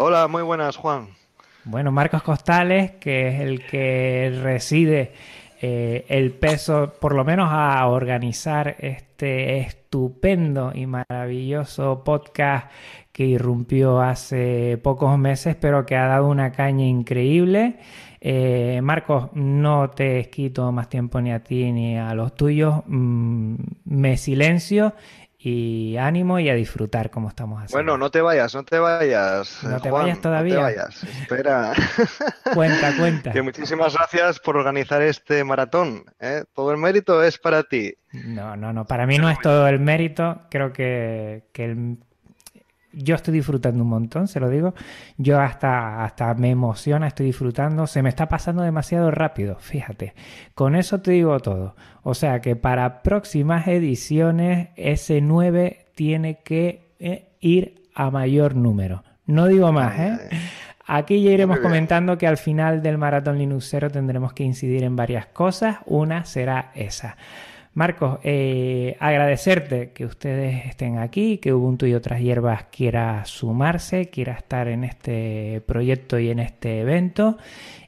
[0.00, 1.08] Hola, muy buenas, Juan.
[1.64, 5.12] Bueno, Marcos Costales, que es el que reside
[5.60, 12.70] eh, el peso, por lo menos a organizar este estupendo y maravilloso podcast
[13.10, 17.80] que irrumpió hace pocos meses, pero que ha dado una caña increíble.
[18.20, 22.84] Eh, Marcos, no te quito más tiempo ni a ti ni a los tuyos.
[22.86, 23.56] Mm,
[23.86, 24.94] me silencio
[25.40, 27.76] y ánimo y a disfrutar como estamos haciendo.
[27.76, 29.62] Bueno, no te vayas, no te vayas.
[29.62, 30.54] No te vayas todavía.
[30.54, 31.72] No te vayas, espera.
[32.54, 33.30] cuenta, cuenta.
[33.30, 36.04] Que muchísimas gracias por organizar este maratón.
[36.18, 36.42] ¿eh?
[36.52, 37.94] Todo el mérito es para ti.
[38.12, 38.84] No, no, no.
[38.84, 40.42] Para mí no es todo el mérito.
[40.50, 41.98] Creo que, que el,
[42.98, 44.74] yo estoy disfrutando un montón, se lo digo.
[45.16, 47.86] Yo hasta, hasta me emociona, estoy disfrutando.
[47.86, 50.14] Se me está pasando demasiado rápido, fíjate.
[50.54, 51.76] Con eso te digo todo.
[52.02, 59.04] O sea que para próximas ediciones, ese 9 tiene que eh, ir a mayor número.
[59.26, 60.18] No digo más, ¿eh?
[60.90, 65.26] Aquí ya iremos comentando que al final del maratón Linuxero tendremos que incidir en varias
[65.26, 65.76] cosas.
[65.84, 67.18] Una será esa.
[67.78, 74.32] Marcos, eh, agradecerte que ustedes estén aquí, que Ubuntu y otras hierbas quiera sumarse, quiera
[74.32, 77.38] estar en este proyecto y en este evento.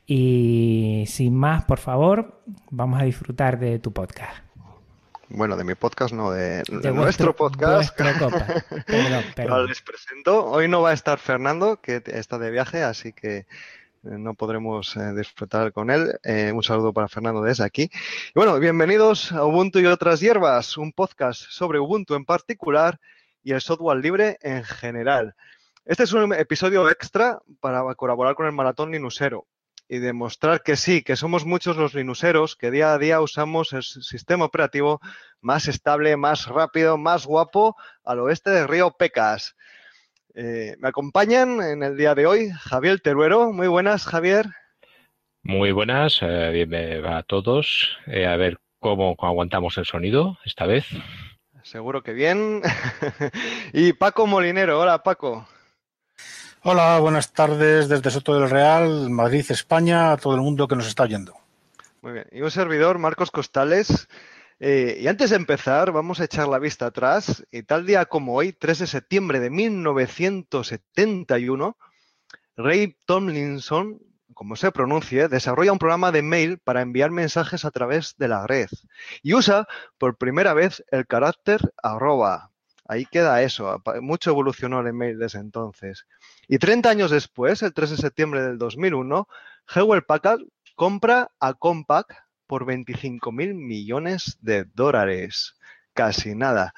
[0.06, 4.44] Y sin más, por favor, vamos a disfrutar de tu podcast.
[5.28, 6.62] Bueno, de mi podcast no, de,
[6.94, 7.92] nuestro podcast.
[9.34, 10.44] Perdón, les presento.
[10.44, 13.44] Hoy no va a estar Fernando, que está de viaje, así que
[14.02, 16.18] no podremos eh, disfrutar con él.
[16.22, 17.90] Eh, un saludo para Fernando desde aquí.
[17.92, 22.98] Y bueno, bienvenidos a Ubuntu y otras hierbas, un podcast sobre Ubuntu en particular
[23.42, 25.34] y el software libre en general.
[25.84, 29.46] Este es un episodio extra para colaborar con el Maratón Linuxero
[29.88, 33.82] y demostrar que sí, que somos muchos los linuseros que día a día usamos el
[33.82, 35.00] sistema operativo
[35.40, 39.56] más estable, más rápido, más guapo al oeste del río Pecas.
[40.34, 43.52] Eh, me acompañan en el día de hoy Javier Teruero.
[43.52, 44.46] Muy buenas, Javier.
[45.42, 47.96] Muy buenas, eh, bienvenidos a todos.
[48.06, 50.86] Eh, a ver cómo aguantamos el sonido esta vez.
[51.62, 52.62] Seguro que bien.
[53.72, 54.80] y Paco Molinero.
[54.80, 55.48] Hola, Paco.
[56.62, 60.86] Hola, buenas tardes desde Soto del Real, Madrid, España, a todo el mundo que nos
[60.86, 61.34] está oyendo.
[62.02, 62.26] Muy bien.
[62.30, 64.08] Y un servidor, Marcos Costales.
[64.62, 67.46] Eh, y antes de empezar, vamos a echar la vista atrás.
[67.50, 71.78] Y tal día como hoy, 3 de septiembre de 1971,
[72.56, 73.98] Ray Tomlinson,
[74.34, 78.46] como se pronuncie, desarrolla un programa de mail para enviar mensajes a través de la
[78.46, 78.68] red.
[79.22, 79.66] Y usa
[79.96, 82.50] por primera vez el carácter arroba.
[82.86, 83.82] Ahí queda eso.
[84.02, 86.04] Mucho evolucionó el mail desde entonces.
[86.48, 89.26] Y 30 años después, el 3 de septiembre del 2001,
[89.74, 90.42] Hewlett Packard
[90.74, 92.14] compra a Compaq
[92.50, 95.54] por 25 mil millones de dólares.
[95.92, 96.74] Casi nada.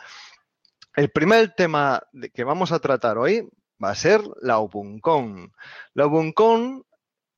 [0.94, 2.02] El primer tema
[2.34, 3.48] que vamos a tratar hoy
[3.82, 5.50] va a ser la UBUNCON.
[5.94, 6.84] La UBUNCON,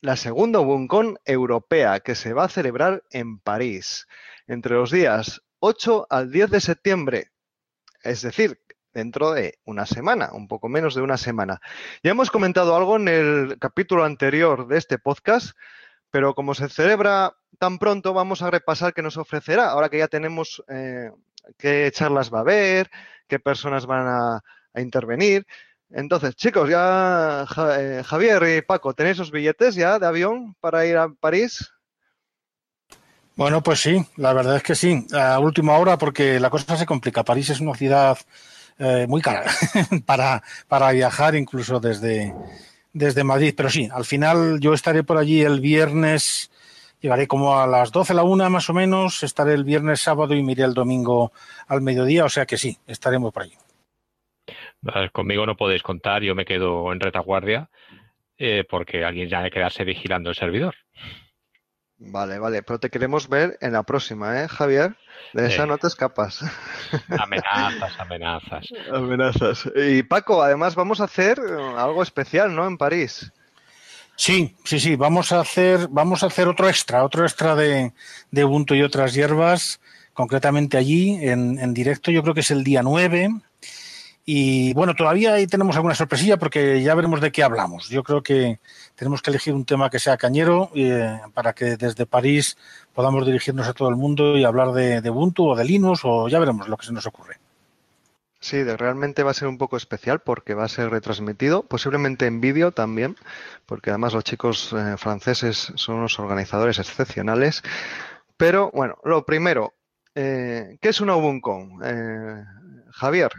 [0.00, 4.08] la segunda UBUNCON europea que se va a celebrar en París
[4.48, 7.30] entre los días 8 al 10 de septiembre.
[8.02, 8.60] Es decir,
[8.92, 11.60] dentro de una semana, un poco menos de una semana.
[12.02, 15.56] Ya hemos comentado algo en el capítulo anterior de este podcast
[16.14, 20.06] pero como se celebra tan pronto, vamos a repasar qué nos ofrecerá, ahora que ya
[20.06, 21.10] tenemos eh,
[21.58, 22.88] qué charlas va a haber,
[23.26, 25.44] qué personas van a, intervenir.
[25.91, 27.44] Entonces, chicos, ya
[27.80, 31.69] eh, Javier y Paco, ¿tenéis los billetes ya de avión para ir a París?
[33.34, 36.86] Bueno, pues sí, la verdad es que sí, a última hora porque la cosa se
[36.86, 37.25] complica.
[37.25, 38.19] París es una ciudad
[38.78, 39.46] eh, muy cara
[40.06, 42.32] para, para viajar incluso desde,
[42.94, 46.50] desde Madrid, pero sí, al final yo estaré por allí el viernes,
[47.00, 50.43] llegaré como a las 12, la una más o menos, estaré el viernes, sábado y
[50.43, 51.32] miré el domingo
[51.66, 53.56] al mediodía, o sea que sí, estaremos por allí.
[55.12, 57.69] Conmigo no podéis contar, yo me quedo en retaguardia
[58.38, 60.76] eh, porque alguien ya hay que quedarse vigilando el servidor.
[62.06, 64.97] Vale, vale, pero te queremos ver en la próxima, ¿eh, Javier?
[65.32, 66.41] De esa no te escapas.
[67.19, 68.66] Amenazas, amenazas.
[68.92, 69.70] Amenazas.
[69.75, 71.41] Y Paco, además vamos a hacer
[71.76, 72.66] algo especial, ¿no?
[72.66, 73.32] En París.
[74.17, 77.93] Sí, sí, sí, vamos a hacer, vamos a hacer otro extra, otro extra de,
[78.31, 79.81] de Ubuntu y otras hierbas,
[80.12, 83.31] concretamente allí, en, en directo, yo creo que es el día 9
[84.26, 87.91] y bueno, todavía ahí tenemos alguna sorpresilla porque ya veremos de qué hablamos.
[87.91, 88.59] Yo creo que
[88.94, 92.56] tenemos que elegir un tema que sea cañero eh, para que desde París
[92.94, 96.38] podamos dirigirnos a todo el mundo y hablar de, Ubuntu o de Linux o ya
[96.38, 97.38] veremos lo que se nos ocurre.
[98.41, 102.41] Sí, realmente va a ser un poco especial porque va a ser retransmitido, posiblemente en
[102.41, 103.17] vídeo también,
[103.67, 107.62] porque además los chicos eh, franceses son unos organizadores excepcionales.
[108.38, 109.75] Pero bueno, lo primero,
[110.15, 111.81] eh, ¿qué es una UbunCon?
[112.91, 113.32] Javier,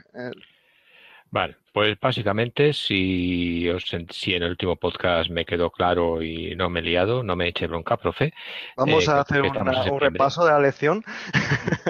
[1.35, 6.69] Vale, pues básicamente si, os, si en el último podcast me quedó claro y no
[6.69, 8.33] me he liado, no me eche bronca, profe.
[8.77, 11.03] Vamos eh, a hacer una- un repaso de la lección.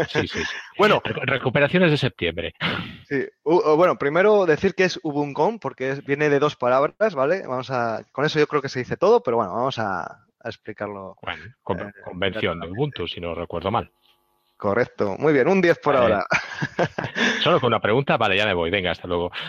[0.09, 0.43] Sí, sí, sí.
[0.79, 2.55] Bueno, Recu- Recuperaciones de septiembre.
[3.07, 7.43] sí, bueno, primero decir que es Ubuncom, porque es- viene de dos palabras, ¿vale?
[7.47, 10.49] Vamos a, con eso yo creo que se dice todo, pero bueno, vamos a, a
[10.49, 13.91] explicarlo Bueno, con- Eh, convención de Ubuntu, si no recuerdo mal.
[14.57, 15.15] Correcto.
[15.19, 16.13] Muy bien, un 10 por Vale.
[16.15, 16.25] ahora.
[17.43, 18.69] Solo con una pregunta, vale, ya me voy.
[18.69, 19.31] Venga, hasta luego.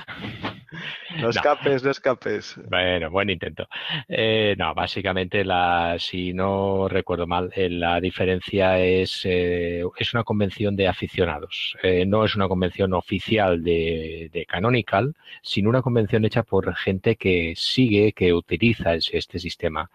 [1.21, 2.57] No escapes, no escapes.
[2.69, 3.67] Bueno, buen intento.
[4.09, 10.25] Eh, no, básicamente, la, si no recuerdo mal, eh, la diferencia es, eh, es una
[10.25, 11.79] convención de aficionados.
[11.83, 17.17] Eh, no es una convención oficial de, de Canonical, sino una convención hecha por gente
[17.17, 19.89] que sigue, que utiliza es- este sistema.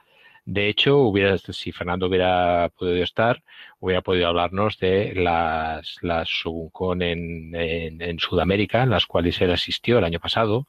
[0.46, 3.44] De hecho, hubiera, si Fernando hubiera podido estar,
[3.80, 9.52] hubiera podido hablarnos de las, las Subuncon en, en, en Sudamérica, en las cuales él
[9.52, 10.68] asistió el año pasado.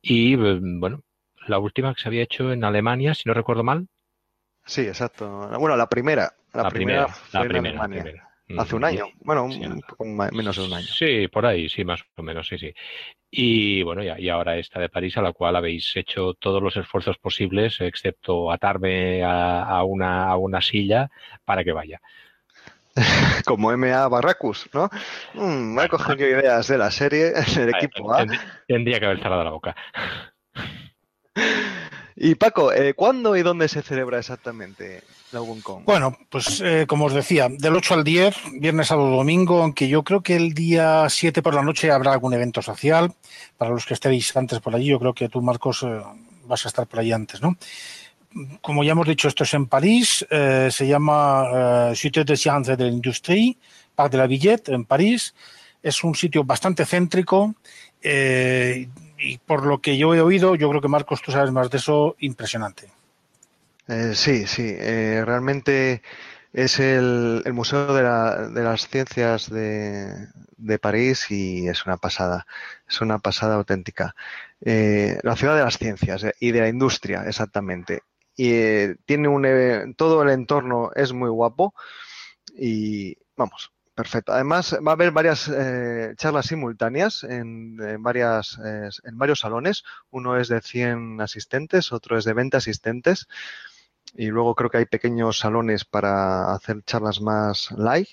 [0.00, 1.02] Y eh, bueno,
[1.48, 3.88] la última que se había hecho en Alemania, si no recuerdo mal,
[4.66, 5.48] Sí, exacto.
[5.58, 6.34] Bueno, la primera.
[6.52, 8.02] La, la, primera, primera, fue la primera, Alemania.
[8.02, 8.23] primera.
[8.58, 9.06] Hace un año.
[9.20, 10.86] Bueno, un, Sí, un poco menos de un año.
[10.86, 12.74] Sí, por ahí, sí, más o menos, sí, sí.
[13.30, 16.76] Y bueno, ya, y ahora esta de París, a la cual habéis hecho todos los
[16.76, 21.10] esfuerzos posibles, excepto atarme a, a una, a una silla
[21.44, 22.00] para que vaya.
[23.44, 24.88] Como MA Barracus, ¿no?
[25.34, 26.04] Mm, me ha Bueno.
[26.04, 28.18] cogido ideas de la serie, del equipo A.
[28.18, 29.74] Tendría, tendría que haber cerrado la boca.
[32.16, 35.02] Y Paco, eh, ¿cuándo y dónde se celebra exactamente
[35.84, 40.02] Bueno, pues eh, como os decía, del 8 al 10, viernes, sábado, domingo, aunque yo
[40.02, 43.12] creo que el día 7 por la noche habrá algún evento social.
[43.56, 46.00] Para los que estéis antes por allí, yo creo que tú, Marcos, eh,
[46.46, 47.56] vas a estar por allí antes, ¿no?
[48.60, 52.90] Como ya hemos dicho, esto es en París, eh, se llama Cité de Sciences de
[52.90, 53.56] l'Industrie,
[53.94, 55.34] Parc de la Villette, en París.
[55.82, 57.54] Es un sitio bastante céntrico
[58.02, 61.78] y por lo que yo he oído, yo creo que Marcos, tú sabes más de
[61.78, 62.88] eso, impresionante.
[63.86, 66.02] Eh, sí, sí, eh, realmente
[66.52, 70.28] es el, Museo de, la- de las Ciencias de,
[70.80, 72.46] París y es una pasada,
[72.88, 74.14] es una pasada auténtica.
[74.60, 78.02] Eh, la ciudad de las ciencias y de la industria, exactamente.
[78.36, 81.74] Y eh, tiene un, todo el entorno es muy guapo
[82.56, 84.32] y vamos, perfecto.
[84.32, 85.50] Además va a haber varias
[86.16, 88.58] charlas simultáneas en, en varias,
[89.04, 89.84] en varios salones.
[90.10, 93.28] Uno es de 100 asistentes, otro es de 20 asistentes
[94.14, 98.08] y luego creo que hay pequeños salones para hacer charlas más live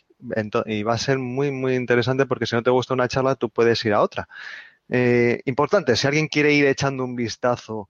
[0.65, 3.49] y va a ser muy muy interesante porque si no te gusta una charla tú
[3.49, 4.27] puedes ir a otra.
[4.89, 7.89] Eh, importante, si alguien quiere ir echando un vistazo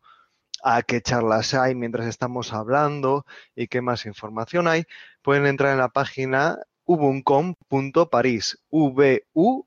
[0.63, 3.25] a qué charlas hay mientras estamos hablando
[3.55, 4.85] y qué más información hay,
[5.21, 9.65] pueden entrar en la página ubuncom.paris, v u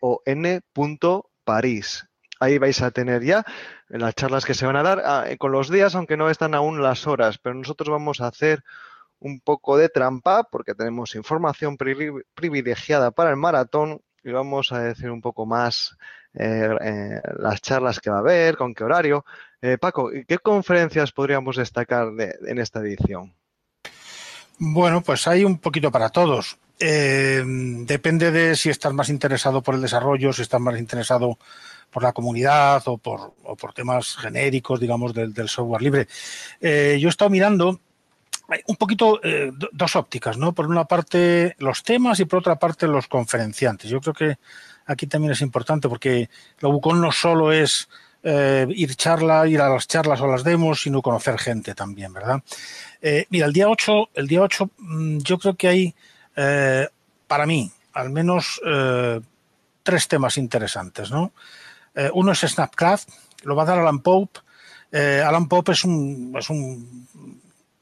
[0.00, 2.08] o n.paris.
[2.40, 3.44] Ahí vais a tener ya
[3.88, 6.54] las charlas que se van a dar ah, eh, con los días, aunque no están
[6.54, 8.62] aún las horas, pero nosotros vamos a hacer
[9.20, 14.80] un poco de trampa porque tenemos información privi- privilegiada para el maratón y vamos a
[14.80, 15.96] decir un poco más
[16.34, 19.24] eh, eh, las charlas que va a haber, con qué horario.
[19.60, 23.34] Eh, Paco, ¿y ¿qué conferencias podríamos destacar de- en esta edición?
[24.58, 26.58] Bueno, pues hay un poquito para todos.
[26.80, 31.38] Eh, depende de si estás más interesado por el desarrollo, si estás más interesado
[31.98, 36.06] por la comunidad o por, o por temas genéricos, digamos, del, software libre.
[36.60, 37.80] Eh, yo he estado mirando
[38.50, 40.52] hay un poquito eh, do- dos ópticas, ¿no?
[40.52, 43.90] Por una parte los temas y por otra parte los conferenciantes.
[43.90, 44.38] Yo creo que
[44.86, 47.88] aquí también es importante porque la UCON no solo es
[48.22, 52.40] eh, ir charla, ir a las charlas o las demos, sino conocer gente también, ¿verdad?
[53.02, 55.94] Eh, mira, el día 8, el día 8 mm, yo creo que hay,
[56.36, 56.86] eh,
[57.26, 59.20] para mí, al menos eh,
[59.82, 61.32] tres temas interesantes, ¿no?
[61.98, 63.08] Eh, uno es Snapcraft,
[63.42, 64.38] lo va a dar Alan Pope.
[64.92, 67.08] Eh, Alan Pope es un, es un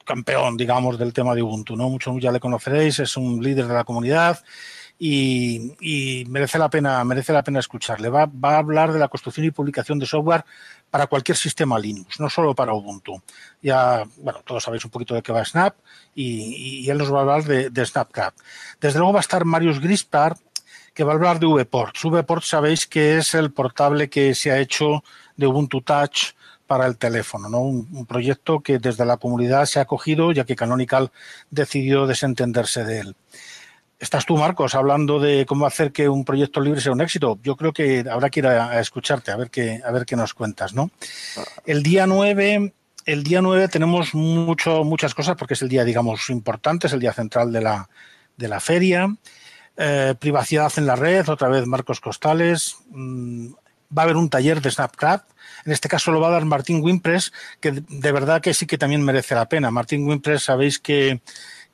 [0.03, 1.87] campeón, digamos, del tema de Ubuntu, ¿no?
[1.87, 4.43] Muchos ya le conoceréis, es un líder de la comunidad
[4.97, 8.09] y, merece la pena, merece la pena escucharle.
[8.09, 10.45] Va, va a hablar de la construcción y publicación de software
[10.89, 13.21] para cualquier sistema Linux, no solo para Ubuntu.
[13.61, 15.75] Ya, bueno, todos sabéis un poquito de qué va Snap
[16.15, 18.39] y, y él nos va a hablar de, de Snapcraft.
[18.81, 20.35] Desde luego va a estar Marius Grispar,
[20.97, 22.05] que va a hablar de VPorts.
[22.05, 25.03] VPorts sabéis que es el portable que se ha hecho
[25.35, 26.33] de Ubuntu Touch
[26.65, 27.59] para el teléfono, ¿no?
[27.59, 31.11] Un, proyecto que desde la comunidad se ha acogido ya que Canonical
[31.51, 33.15] decidió desentenderse de él.
[33.99, 37.37] Estás tú, Marcos, hablando de cómo hacer que un proyecto libre sea un éxito.
[37.43, 40.15] Yo creo que habrá que ir a, a escucharte, a ver qué, a ver qué
[40.15, 40.89] nos cuentas, ¿no?
[41.67, 42.73] El día 9,
[43.05, 47.01] el día 9 tenemos mucho, muchas cosas porque es el día, digamos, importante, es el
[47.01, 47.87] día central de la,
[48.35, 49.15] de la feria.
[49.79, 52.77] Eh, privacidad en la red, otra vez Marcos Costales.
[52.89, 53.53] Mm,
[53.95, 55.29] va a haber un taller de Snapcraft.
[55.65, 58.77] En este caso lo va a dar Martín Wimpress, que de verdad que sí que
[58.77, 59.69] también merece la pena.
[59.69, 61.21] Martín Wimpress, sabéis que,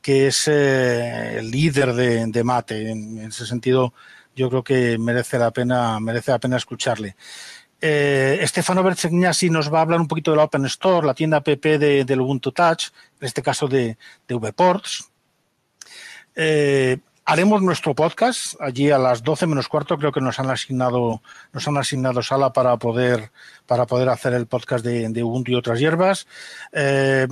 [0.04, 2.92] es eh, el líder de, Mate.
[2.92, 3.94] En, ese sentido,
[4.36, 7.16] yo creo que merece la pena, merece la pena escucharle.
[7.80, 11.38] Eh, Stefano Berzegnasi nos va a hablar un poquito de la Open Store, la tienda
[11.38, 12.88] app de, del Ubuntu Touch,
[13.20, 15.10] en este caso de, de VPorts.
[16.36, 19.98] Eh, haremos nuestro podcast allí a las 12 menos cuarto.
[19.98, 23.32] Creo que nos han asignado, nos han asignado sala para poder,
[23.66, 26.28] para poder hacer el podcast de, Ubuntu y otras hierbas.
[26.72, 27.28] Eh,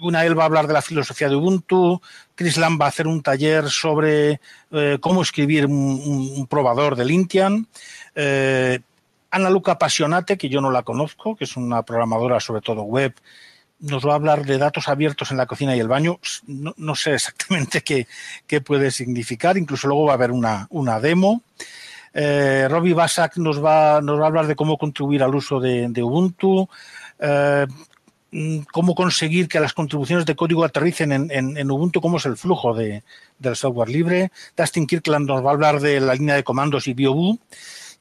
[0.00, 2.00] una él va a hablar de la filosofía de Ubuntu.
[2.34, 4.40] Chris Lam va a hacer un taller sobre
[4.70, 7.68] eh, cómo escribir un, probador de Lintian.
[8.14, 8.80] Eh,
[9.30, 13.14] Ana Luca Passionate, que yo no la conozco, que es una programadora sobre todo web
[13.82, 16.18] nos va a hablar de datos abiertos en la cocina y el baño.
[16.46, 19.58] No, sé exactamente qué, puede significar.
[19.58, 21.42] Incluso luego va a haber una, demo.
[22.14, 26.02] Eh, Robbie Basak nos va, nos va a hablar de cómo contribuir al uso de,
[26.02, 26.68] Ubuntu.
[27.18, 27.66] Eh,
[28.72, 32.74] cómo conseguir que las contribuciones de código aterricen en, en, Ubuntu, cómo es el flujo
[32.74, 33.02] de,
[33.38, 34.30] del software libre.
[34.56, 37.38] Dustin Kirkland nos va a hablar de la línea de comandos y BioBoo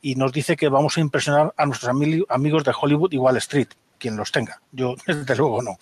[0.01, 1.89] y nos dice que vamos a impresionar a nuestros
[2.29, 3.69] amigos de Hollywood y Wall Street
[4.01, 4.59] quien los tenga.
[4.71, 5.77] Yo, desde luego, no.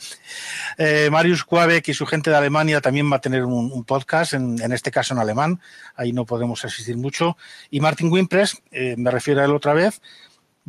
[0.77, 4.71] Eh, Marius Kuabek y su gente de Alemania también va a tener un, podcast, en,
[4.71, 5.59] este caso en alemán.
[5.95, 7.37] Ahí no podemos asistir mucho.
[7.71, 10.01] Y Martin Wimpress, eh, me refiero a él otra vez,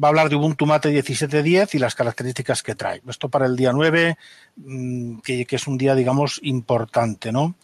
[0.03, 3.03] va a hablar de Ubuntu Mate 17.10 y las características que trae.
[3.09, 4.17] Esto para el día 9,
[4.57, 7.57] mm, que, es un día, digamos, importante, ¿no?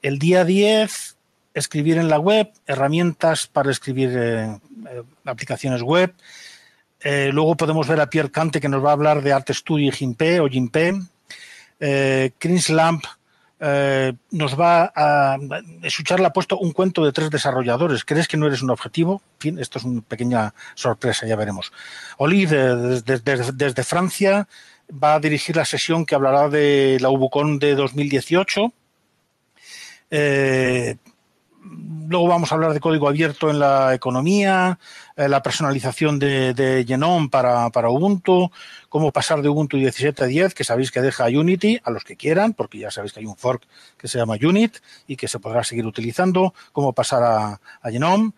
[0.00, 1.16] El día 10,
[1.54, 4.58] escribir en la web, herramientas para escribir eh,
[5.24, 6.14] aplicaciones web.
[7.04, 9.88] Eh, luego podemos ver a Pierre Cante que nos va a hablar de Art Studio
[9.88, 10.94] y Gimpe o Gimpe.
[11.80, 13.04] Eh, Chris Lamp
[13.64, 15.38] eh, nos va a
[15.82, 18.04] escuchar, le ha puesto un cuento de tres desarrolladores.
[18.04, 19.22] ¿Crees que no eres un objetivo?
[19.34, 21.72] En fin, esto es una pequeña sorpresa, ya veremos.
[22.18, 24.48] Oli, desde, Francia,
[24.92, 28.72] va a dirigir la sesión que hablará de la Ubucon de 2018.
[30.10, 30.96] Eh,
[31.62, 34.78] luego vamos a hablar de código abierto en la economía,
[35.16, 38.50] eh, la personalización de, Genome para, Ubuntu,
[38.88, 42.16] cómo pasar de Ubuntu 17 a 10, que sabéis que deja Unity a los que
[42.16, 43.62] quieran, porque ya sabéis que hay un fork
[43.96, 44.76] que se llama Unit
[45.06, 48.32] y que se podrá seguir utilizando, cómo pasar a, Genome.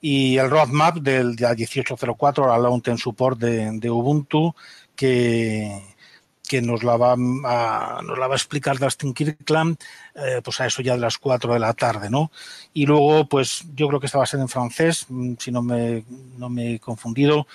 [0.00, 4.54] Y el roadmap del día 1804 al long support de Ubuntu
[4.94, 5.97] que
[6.48, 9.76] que nos la va a, nos la va a explicar Dustin Kirkland,
[10.14, 12.32] eh, pues a eso ya de las 4 de la tarde, ¿no?
[12.72, 15.62] Y luego, pues yo creo que esta va a ser en francés, mm, si no
[15.62, 16.04] me,
[16.36, 17.46] no me he confundido,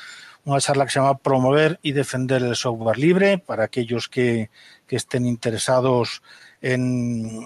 [0.45, 4.49] una charla que se llama Promover y defender el software libre para aquellos que,
[4.87, 6.21] que estén interesados
[6.61, 7.45] en,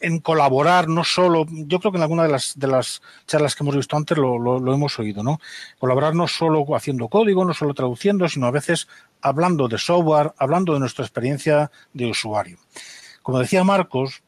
[0.00, 3.62] en, colaborar, no solo, yo creo que en alguna de las, de las charlas que
[3.62, 5.40] hemos visto antes lo, lo, hemos oído, ¿no?
[5.78, 8.88] Colaborar no solo haciendo código, no solo traduciendo, sino a veces
[9.22, 12.58] hablando de software, hablando de nuestra experiencia de usuario.
[13.22, 14.22] Como decía Marcos,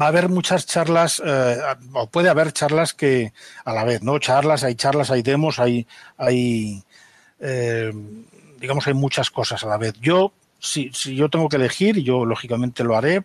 [0.00, 1.58] va a haber muchas charlas, eh,
[1.92, 3.32] o puede haber charlas que
[3.64, 4.18] a la vez, ¿no?
[4.18, 6.82] Charlas, hay charlas, hay demos, hay, hay
[7.40, 7.92] eh,
[8.58, 9.94] digamos, hay muchas cosas a la vez.
[10.00, 13.24] Yo si, yo tengo que elegir, yo lógicamente lo haré,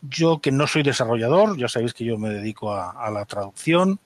[0.00, 4.00] yo que no soy desarrollador, ya sabéis que yo me dedico a, la traducción,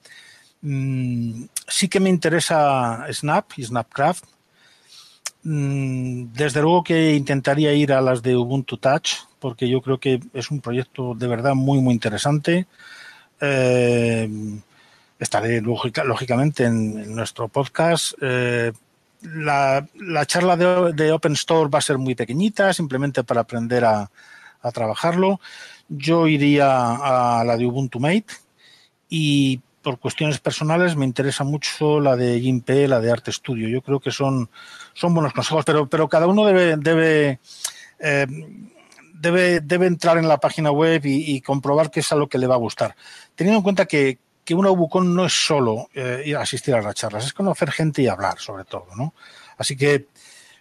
[0.61, 4.25] mm, sí que me interesa Snap y Snapcraft.
[5.49, 10.19] Mm, desde luego que intentaría ir a las de Ubuntu Touch, porque yo creo que
[10.33, 12.67] es un proyecto de verdad muy, muy interesante.
[13.39, 14.29] Eh,
[15.17, 18.13] estaré lógicamente en, nuestro podcast.
[18.21, 18.73] Eh,
[19.21, 19.87] la,
[20.25, 24.09] charla de, Open Store va a ser muy pequeñita, simplemente para aprender a,
[24.73, 25.39] trabajarlo.
[25.87, 28.33] Yo iría a la de Ubuntu Mate
[29.09, 33.69] y por cuestiones personales me interesa mucho la de GIMP, la de Art Studio.
[33.69, 34.49] Yo creo que son,
[34.93, 37.39] son buenos consejos, pero, pero cada uno debe, debe,
[37.97, 38.27] eh,
[39.13, 42.37] debe, debe entrar en la página web y, y, comprobar qué es a lo que
[42.37, 42.97] le va a gustar.
[43.33, 47.25] Teniendo en cuenta que, que una UBUCON no es solo eh, asistir a las charlas,
[47.25, 49.13] es conocer gente y hablar, sobre todo, ¿no?
[49.57, 50.07] Así que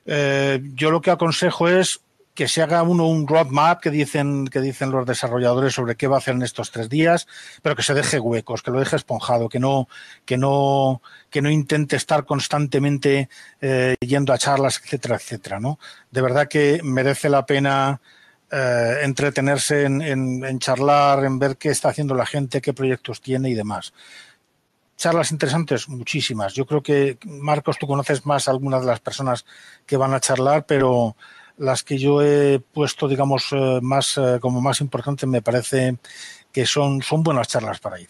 [0.04, 2.00] eh, yo lo que aconsejo es
[2.36, 6.16] que se haga uno un roadmap que dicen, que dicen los desarrolladores sobre qué va
[6.16, 7.26] a hacer en estos tres días,
[7.62, 9.88] pero que se deje huecos, que lo deje esponjado, que no,
[10.26, 15.80] que no, que no intente estar constantemente eh, yendo a charlas, etcétera, etcétera, ¿no?
[16.10, 18.02] De verdad que merece la pena
[18.50, 23.54] eh, entretenerse en, charlar, en ver qué está haciendo la gente, qué proyectos tiene y
[23.54, 23.94] demás.
[24.96, 26.52] Charlas interesantes, muchísimas.
[26.52, 29.46] Yo creo que, Marcos, tú conoces más a algunas de las personas
[29.86, 31.16] que van a charlar, pero
[31.58, 35.96] las que yo he puesto, digamos, eh, más eh, como más importantes me parece
[36.52, 38.08] que son, son buenas charlas para ir.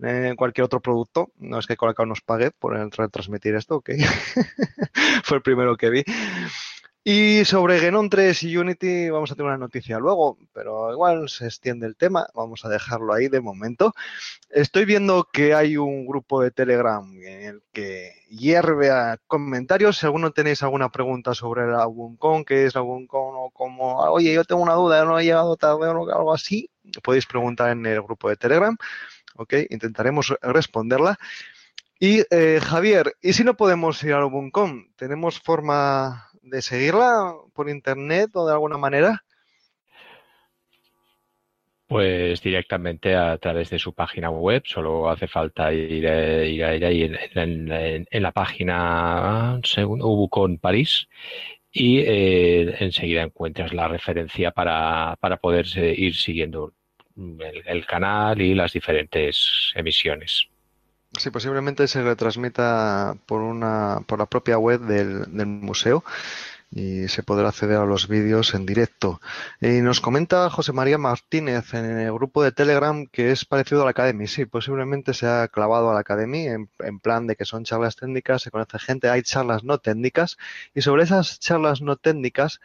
[0.02, 1.32] eh, cualquier otro producto.
[1.38, 3.92] No es que Colacao nos pague por retransmitir esto, ok.
[5.24, 6.04] Fue el primero que vi.
[7.06, 11.48] Y sobre Genon 3 y Unity vamos a tener una noticia luego, pero igual se
[11.48, 13.94] extiende el tema, vamos a dejarlo ahí de momento.
[14.50, 19.98] Estoy viendo que hay un grupo de Telegram en el que hierve a comentarios.
[19.98, 24.34] Si alguno tenéis alguna pregunta sobre la WunCon, qué es la WunCon o como, oye,
[24.34, 26.70] yo tengo una duda, no he llegado tarde o algo así,
[27.04, 28.78] podéis preguntar en el grupo de Telegram.
[29.36, 29.54] ¿ok?
[29.70, 31.18] Intentaremos responderla.
[32.00, 34.88] Y eh, Javier, ¿y si no podemos ir a Ubuncom?
[34.96, 39.24] ¿Tenemos forma de seguirla por internet o de alguna manera?
[41.88, 47.04] Pues directamente a través de su página web, solo hace falta ir, eh, ir, ahí
[47.36, 51.08] en, la página Ubucon París
[51.72, 56.74] y eh, enseguida encuentras la referencia para, para poder ir siguiendo
[57.16, 60.48] el, canal y las diferentes emisiones.
[61.20, 66.04] Sí, posiblemente se retransmita por una por la propia web del, museo
[66.72, 69.22] y se podrá acceder a los vídeos en directo.
[69.62, 73.86] Y nos comenta José María Martínez en el grupo de Telegram que es parecido a
[73.86, 74.28] la Academy.
[74.28, 77.96] Sí, posiblemente se ha clavado a la Academy en, en, plan de que son charlas
[77.96, 80.38] técnicas, se conoce gente, hay charlas no técnicas
[80.74, 82.60] y sobre esas charlas no técnicas,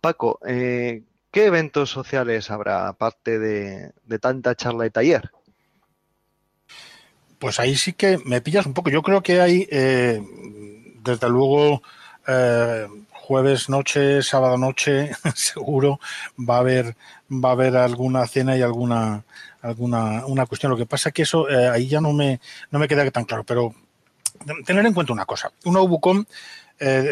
[0.00, 5.30] Paco, eh, ¿Qué eventos sociales habrá aparte de, tanta charla y taller?
[7.40, 8.90] Pues ahí sí que me pillas un poco.
[8.90, 10.22] Yo creo que hay, eh,
[11.02, 11.82] desde luego,
[12.28, 15.98] eh, jueves noche, sábado noche, seguro
[16.38, 16.96] va a haber
[17.32, 19.24] va a haber alguna cena y alguna
[19.62, 20.70] alguna una cuestión.
[20.70, 23.24] Lo que pasa es que eso eh, ahí ya no me no me queda tan
[23.24, 23.42] claro.
[23.44, 23.74] Pero
[24.66, 25.50] tener en cuenta una cosa.
[25.64, 26.24] Una Ubucom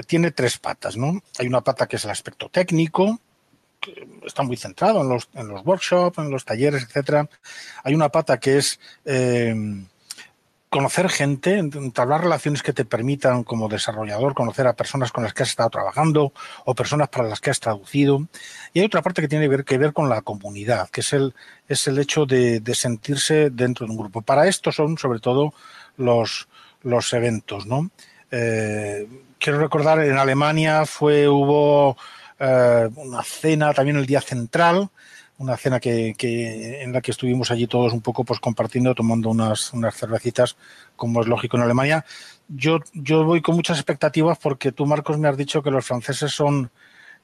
[0.06, 1.22] tiene tres patas, ¿no?
[1.38, 3.20] Hay una pata que es el aspecto técnico,
[4.26, 7.28] está muy centrado en los, en los workshops, en los talleres, etcétera.
[7.84, 8.80] Hay una pata que es
[10.70, 15.42] conocer gente, entablar relaciones que te permitan como desarrollador conocer a personas con las que
[15.42, 16.32] has estado trabajando
[16.64, 18.26] o personas para las que has traducido.
[18.74, 21.12] Y hay otra parte que tiene que ver, que ver con la comunidad, que es
[21.12, 21.34] el,
[21.68, 24.22] es el hecho de, sentirse dentro de un grupo.
[24.22, 25.54] Para esto son sobre todo
[25.96, 26.48] los,
[26.82, 27.90] los eventos, ¿no?
[28.30, 31.96] Eh, quiero recordar, en Alemania fue, hubo
[32.38, 34.90] eh, una cena también el día central,
[35.38, 36.14] una cena que,
[36.82, 40.56] en la que estuvimos allí todos un poco pues compartiendo, tomando unas, unas cervecitas,
[40.96, 42.04] como es lógico en Alemania.
[42.48, 46.32] Yo, yo voy con muchas expectativas porque tú, Marcos, me has dicho que los franceses
[46.32, 46.70] son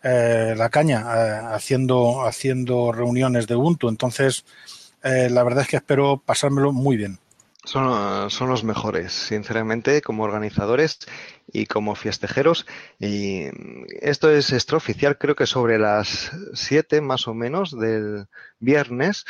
[0.02, 3.88] eh, la caña eh, haciendo, haciendo reuniones de Ubuntu.
[3.88, 4.44] Entonces,
[5.02, 7.18] la verdad es que espero pasármelo muy bien.
[7.64, 10.98] Son, son, los mejores, sinceramente, como organizadores
[11.46, 12.66] y como fiestejeros.
[12.98, 13.46] Y
[14.00, 18.26] esto es extraoficial, creo que sobre las 7 más o menos del
[18.58, 19.24] viernes,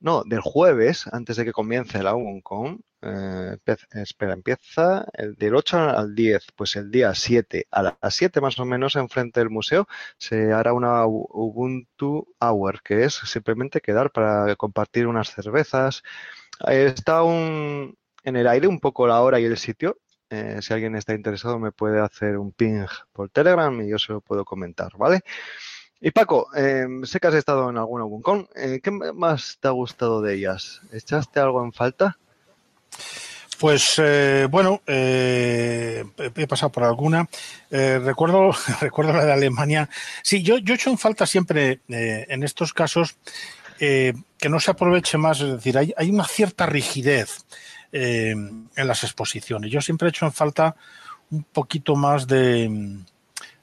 [0.00, 2.78] no, del jueves, antes de que comience la UNCOM.
[3.06, 3.58] Eh,
[3.92, 8.58] espera, empieza el del 8 al 10, pues el día 7 a las 7 más
[8.58, 14.56] o menos enfrente del museo se hará una Ubuntu Hour, que es simplemente quedar para
[14.56, 16.02] compartir unas cervezas
[16.68, 19.98] Está un, en el aire un poco la hora y el sitio.
[20.30, 24.12] Eh, si alguien está interesado me puede hacer un ping por Telegram y yo se
[24.12, 25.20] lo puedo comentar, ¿vale?
[26.00, 28.48] Y Paco, eh, sé que has estado en alguna Buncon.
[28.56, 30.80] Eh, ¿Qué más te ha gustado de ellas?
[30.92, 32.18] ¿Echaste algo en falta?
[33.60, 34.02] Pues
[34.50, 36.04] bueno, he
[36.48, 37.28] pasado por alguna.
[37.70, 39.88] recuerdo, recuerdo la de Alemania.
[40.22, 43.16] Sí, yo, yo he hecho en falta siempre en estos casos
[43.80, 47.44] eh, que no se aproveche más, es decir, hay, hay una cierta rigidez
[47.92, 49.70] eh, en las exposiciones.
[49.70, 50.76] Yo siempre he hecho en falta
[51.30, 52.98] un poquito más de,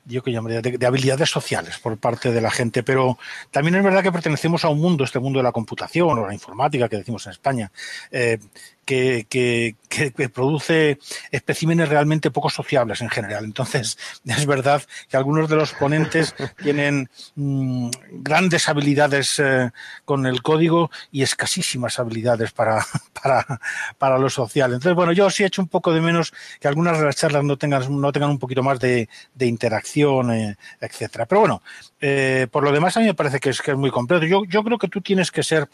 [0.06, 3.18] yo que llamaría de, habilidades sociales por parte de la gente, pero
[3.52, 6.34] también es verdad que pertenecemos a un mundo, este mundo de la computación o la
[6.34, 7.72] informática que decimos en España,
[8.12, 8.40] eh,
[8.92, 9.26] que,
[9.88, 11.00] que, que, produce
[11.32, 13.46] especímenes realmente poco sociables en general.
[13.46, 19.72] Entonces, es verdad que algunos de los ponentes tienen mm, grandes habilidades eh,
[20.04, 22.86] con el código y escasísimas habilidades para,
[23.24, 23.62] para,
[23.98, 24.74] para lo social.
[24.74, 27.46] Entonces, bueno, yo sí he hecho un poco de menos que algunas de las charlas
[27.46, 31.26] no tengan, no tengan un poquito más de, de interacción, eh, etcétera.
[31.28, 31.64] Pero bueno,
[32.02, 34.26] eh, por lo demás a mí me parece que es, que es muy completo.
[34.26, 35.70] Yo, yo creo que tú tienes que ser,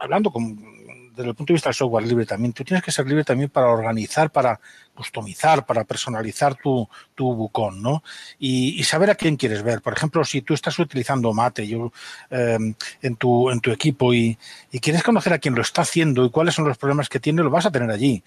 [0.00, 0.74] hablando con
[1.14, 3.50] desde el punto de vista del software libre también, tú tienes que ser libre también
[3.50, 4.58] para organizar, para
[4.94, 8.02] customizar, para personalizar tu, tu bucón, ¿no?
[8.38, 9.80] Y, saber a quién quieres ver.
[9.80, 11.92] Por ejemplo, si tú estás utilizando Mate yo,
[12.30, 12.58] eh,
[13.02, 14.38] en, tu, en tu equipo y,
[14.70, 17.42] y quieres conocer a quién lo está haciendo y cuáles son los problemas que tiene,
[17.42, 18.22] lo vas a tener allí.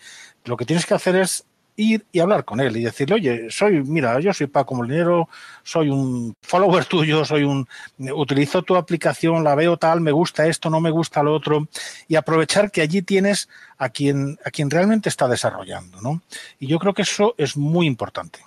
[0.45, 1.45] Lo que tienes que hacer es
[1.77, 5.29] ir y hablar con él y decirle, oye, soy, mira, yo soy Paco Molinero,
[5.63, 7.67] soy un follower tuyo, soy un,
[8.13, 11.67] utilizo tu aplicación, la veo tal, me gusta esto, no me gusta lo otro,
[12.07, 16.21] y aprovechar que allí tienes a quien, a quien realmente está desarrollando, ¿no?
[16.59, 18.39] Y yo creo que eso es muy importante.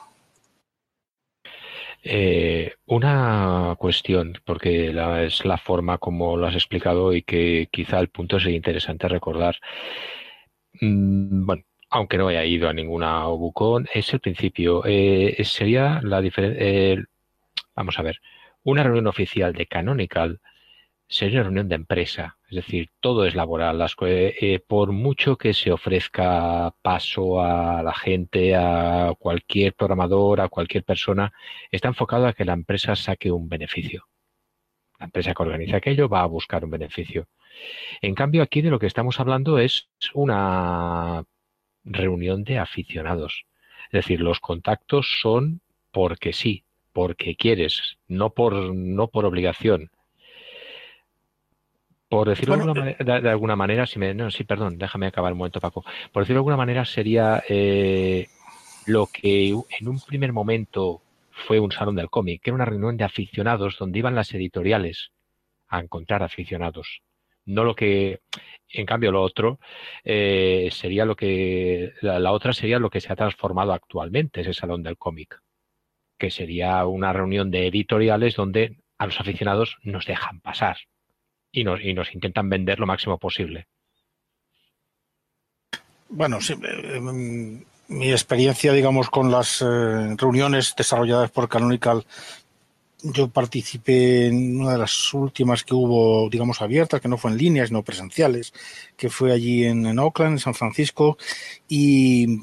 [2.02, 4.88] Eh, una cuestión, porque
[5.24, 9.56] es la forma como lo has explicado y que quizá el punto sería interesante recordar.
[10.80, 14.82] Mm, bueno, aunque no haya ido a ninguna Obucon, es el principio.
[14.86, 17.04] Eh, sería la diferencia.
[17.74, 18.20] vamos a ver,
[18.62, 20.40] una reunión oficial de Canonical
[21.10, 23.84] sería una reunión de empresa, es decir, todo es laboral.
[24.02, 30.84] Eh, por mucho que se ofrezca paso a la gente, a cualquier programador, a cualquier
[30.84, 31.32] persona,
[31.70, 34.06] está enfocado a que la empresa saque un beneficio.
[35.00, 37.28] La empresa que organiza aquello va a buscar un beneficio.
[38.02, 41.24] En cambio, aquí de lo que estamos hablando es una
[41.84, 43.44] reunión de aficionados.
[43.86, 49.90] Es decir, los contactos son porque sí, porque quieres, no por, no por obligación.
[52.08, 55.84] Por decirlo de, alguna manera, si me, no, sí, perdón, déjame acabar un momento, Paco.
[56.12, 58.26] Por decirlo de alguna manera, sería eh,
[58.86, 61.02] lo que en un primer momento
[61.46, 65.12] fue un salón del cómic, que era una reunión de aficionados donde iban las editoriales
[65.68, 67.02] a encontrar aficionados.
[67.50, 68.20] No lo que
[68.72, 69.58] en cambio, lo otro
[70.04, 74.82] eh, sería lo que, la, otra sería lo que se ha transformado actualmente, ese salón
[74.82, 75.40] del cómic,
[76.18, 80.76] que sería una reunión de editoriales donde a los aficionados nos dejan pasar
[81.50, 83.66] y nos, y nos intentan vender lo máximo posible.
[86.08, 87.00] Bueno, sí, eh,
[87.88, 92.04] mi experiencia, digamos, con las eh, reuniones desarrolladas por Canonical
[93.02, 97.38] yo participé en una de las últimas que hubo, digamos, abiertas, que no fue en
[97.38, 98.52] línea, sino presenciales,
[98.96, 101.16] que fue allí en, Oakland, en San Francisco.
[101.68, 102.40] Y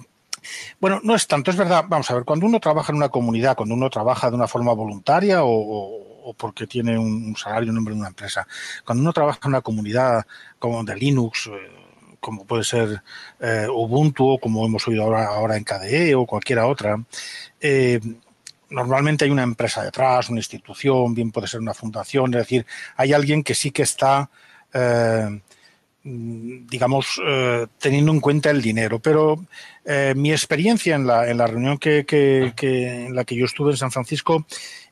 [0.79, 3.55] bueno, no es tanto, es verdad, vamos a ver, cuando uno trabaja en una comunidad,
[3.55, 7.99] cuando uno trabaja de una forma voluntaria o, porque tiene un, salario en nombre de
[7.99, 8.47] una empresa,
[8.85, 10.25] cuando uno trabaja en una comunidad
[10.59, 11.77] como de Linux, eh,
[12.19, 13.01] como puede ser
[13.39, 17.01] eh, Ubuntu o como hemos oído ahora, ahora en KDE o cualquiera otra,
[17.61, 17.99] eh,
[18.69, 23.13] normalmente hay una empresa detrás, una institución, bien puede ser una fundación, es decir, hay
[23.13, 24.29] alguien que sí que está,
[24.73, 25.39] eh,
[26.03, 28.99] digamos, eh, teniendo en cuenta el dinero.
[28.99, 29.45] Pero
[29.85, 33.71] eh, mi experiencia en la, en la reunión que, que, en la que yo estuve
[33.71, 34.45] en San Francisco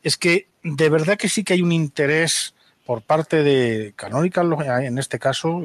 [0.03, 2.53] es que de verdad que sí que hay un interés
[2.85, 5.63] por parte de Canonical, en este caso,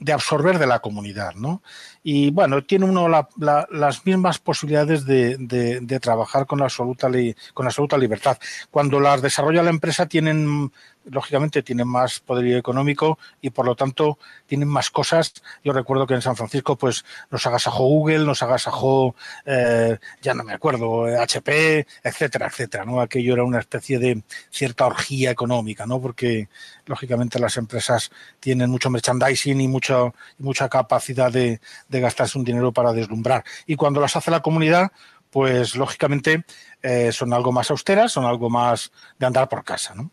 [0.00, 1.62] de absorber de la comunidad, ¿no?
[2.02, 7.08] Y bueno, tiene uno las mismas posibilidades de, de, trabajar con la absoluta
[7.52, 8.38] con la absoluta libertad.
[8.70, 10.70] Cuando las desarrolla la empresa tienen
[11.04, 15.32] lógicamente tienen más poderío económico y por lo tanto tienen más cosas.
[15.64, 19.14] Yo recuerdo que en San Francisco pues nos agasajó Google, nos agasajó,
[19.46, 23.00] eh, ya no me acuerdo, HP, etcétera, etcétera, ¿no?
[23.00, 26.00] Aquello era una especie de cierta orgía económica, ¿no?
[26.00, 26.48] Porque
[26.86, 28.10] lógicamente las empresas
[28.40, 31.60] tienen mucho merchandising y mucha, mucha capacidad de,
[31.90, 33.44] de gastarse un dinero para deslumbrar.
[33.66, 34.92] Y cuando las hace la comunidad,
[35.30, 36.44] pues lógicamente
[36.82, 40.10] eh, son algo más austeras, son algo más de andar por casa, ¿no?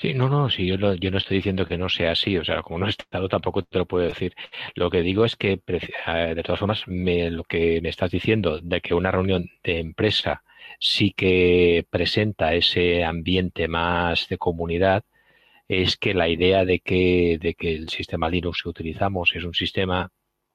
[0.00, 2.44] Sí, no, no, sí, yo no, yo no estoy diciendo que no sea así, o
[2.44, 4.34] sea, como no he estado tampoco te lo puedo decir.
[4.74, 8.80] Lo que digo es que, de todas formas, me, lo que me estás diciendo de
[8.80, 10.44] que una reunión de empresa
[10.78, 15.04] sí que presenta ese ambiente más de comunidad,
[15.68, 19.54] es que la idea de que, de que el sistema Linux que utilizamos es un
[19.54, 20.10] sistema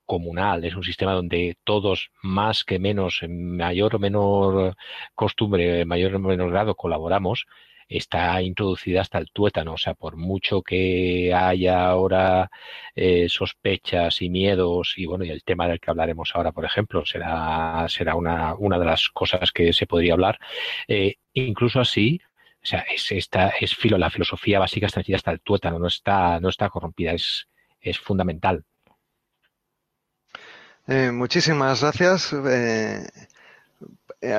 [0.06, 4.76] comunal, es un sistema donde todos más que menos, en mayor o menor
[5.16, 7.46] costumbre, en mayor o menor grado colaboramos,
[7.88, 9.74] está introducida hasta el tuétano.
[9.74, 12.50] O sea, por mucho que haya ahora
[12.96, 17.06] eh, sospechas y miedos, y bueno, y el tema del que hablaremos ahora, por ejemplo,
[17.06, 20.40] será, será una, una de las cosas que se podría hablar.
[20.88, 22.22] Eh, incluso así,
[22.64, 26.40] o sea, es, esta, es filo, la filosofía básica está hasta el tuétano, no está,
[26.40, 27.48] no está corrompida, es,
[27.82, 28.66] es fundamental.
[30.88, 32.34] Eh, muchísimas gracias.
[32.34, 33.08] Eh,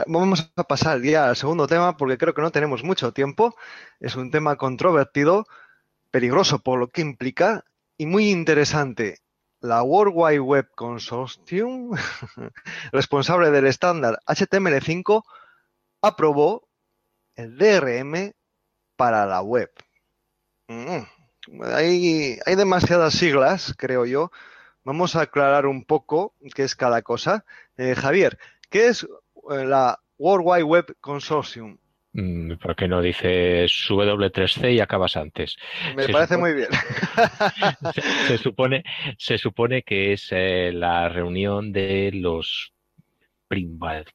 [0.07, 3.55] vamos a pasar ya al segundo tema porque creo que no tenemos mucho tiempo.
[4.01, 5.47] Es un tema controvertido,
[6.11, 7.65] peligroso por lo que implica
[7.97, 9.21] y muy interesante.
[9.61, 11.97] La World Wide Web Consortium,
[12.93, 15.23] responsable del estándar HTML5,
[16.03, 16.69] aprobó
[17.35, 18.33] el DRM
[18.97, 19.71] para la web.
[20.69, 21.05] Mm,
[21.75, 24.31] hay demasiadas siglas, creo yo.
[24.85, 27.45] Vamos a aclarar un poco qué es cada cosa.
[27.77, 28.39] Eh, Javier,
[28.71, 29.05] ¿qué es
[29.51, 31.79] eh, la World Wide Web Consortium?
[32.13, 35.57] Mm, ¿Por qué no dices W3C y acabas antes?
[35.97, 36.69] Me parece muy bien.
[38.29, 38.85] se, supone,
[39.19, 42.75] se supone que es eh, la reunión de los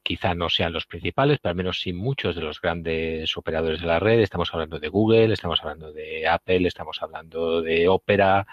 [0.02, 3.86] quizá no sean los principales, pero al menos sí muchos de los grandes operadores de
[3.86, 4.20] la red.
[4.20, 8.46] Estamos hablando de Google, estamos hablando de Apple, estamos hablando de Opera,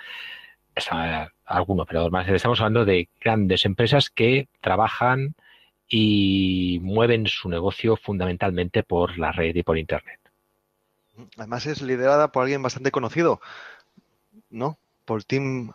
[1.45, 2.27] algún operador más.
[2.27, 5.35] Estamos hablando de grandes empresas que trabajan
[5.89, 10.19] y mueven su negocio fundamentalmente por la red y por Internet.
[11.37, 13.41] Además es liderada por alguien bastante conocido,
[14.49, 14.77] ¿no?
[15.05, 15.71] Por Tim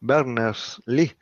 [0.00, 1.14] Berners-Lee.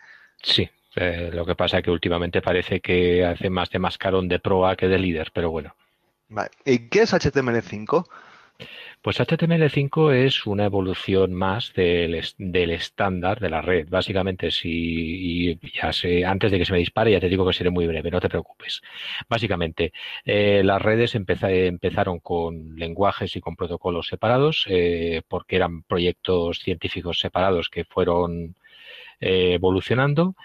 [0.42, 4.40] Sí, eh, lo que pasa es que últimamente parece que hace más de mascarón de
[4.40, 5.74] proa que de líder, pero bueno.
[6.64, 8.06] ¿Y qué es HTML5?
[9.02, 12.14] Pues HTML5 es una evolución más del,
[12.70, 13.88] estándar de la red.
[13.90, 17.70] Básicamente, si ya sé, antes de que se me dispare, ya te digo que seré
[17.70, 18.80] muy breve, no te preocupes.
[19.28, 19.92] Básicamente,
[20.24, 27.18] eh, las redes empezaron con lenguajes y con protocolos separados, eh, porque eran proyectos científicos
[27.18, 28.54] separados que fueron
[29.20, 30.36] eh, evolucionando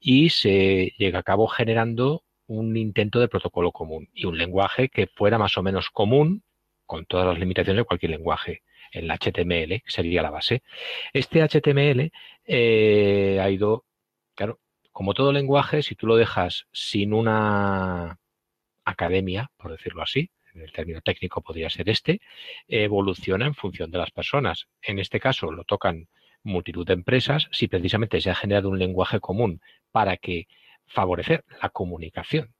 [0.00, 5.08] y se llega a cabo generando un intento de protocolo común y un lenguaje que
[5.08, 6.44] fuera más o menos común
[6.94, 8.62] con todas las limitaciones de cualquier lenguaje.
[8.92, 10.62] El HTML sería la base.
[11.12, 12.12] Este HTML
[12.44, 13.84] eh, ha ido,
[14.36, 14.60] claro,
[14.92, 18.20] como todo lenguaje, si tú lo dejas sin una
[18.84, 22.20] academia, por decirlo así, el término técnico podría ser este,
[22.68, 24.68] evoluciona en función de las personas.
[24.80, 26.06] En este caso lo tocan
[26.44, 30.46] multitud de empresas si precisamente se ha generado un lenguaje común para que
[30.86, 32.54] favorecer la comunicación.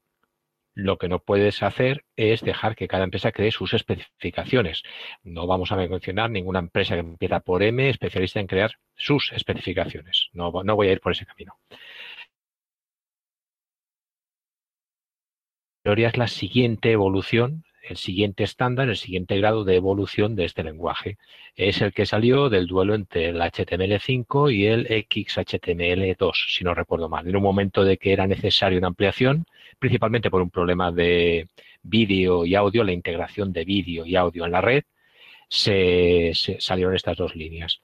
[0.75, 4.83] Lo que no puedes hacer es dejar que cada empresa cree sus especificaciones.
[5.23, 10.29] No vamos a mencionar ninguna empresa que empieza por M especialista en crear sus especificaciones.
[10.33, 11.59] No, no voy a ir por ese camino.
[15.85, 20.65] teoría es la siguiente evolución el siguiente estándar, el siguiente grado de evolución de este
[20.65, 21.19] lenguaje.
[21.55, 27.09] Es el que salió del duelo entre el HTML5 y el XHTML2, si no recuerdo
[27.09, 27.29] mal.
[27.29, 29.47] En un momento de que era necesaria una ampliación,
[29.79, 31.49] principalmente por un problema de
[31.83, 34.85] vídeo y audio, la integración de vídeo y audio en la red,
[35.49, 37.83] se, salieron estas dos líneas.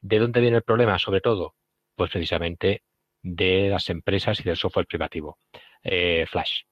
[0.00, 0.98] ¿De dónde viene el problema?
[0.98, 1.54] Sobre todo,
[1.94, 2.82] pues precisamente
[3.22, 5.38] de las empresas y del software privativo.
[5.82, 6.62] Eh, Flash.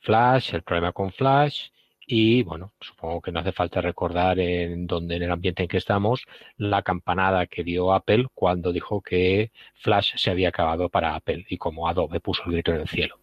[0.00, 1.68] Flash, el problema con Flash
[2.12, 5.76] y bueno, supongo que no hace falta recordar en donde en el ambiente en que
[5.76, 11.46] estamos la campanada que dio Apple cuando dijo que Flash se había acabado para Apple
[11.48, 13.16] y como Adobe puso el grito en el cielo.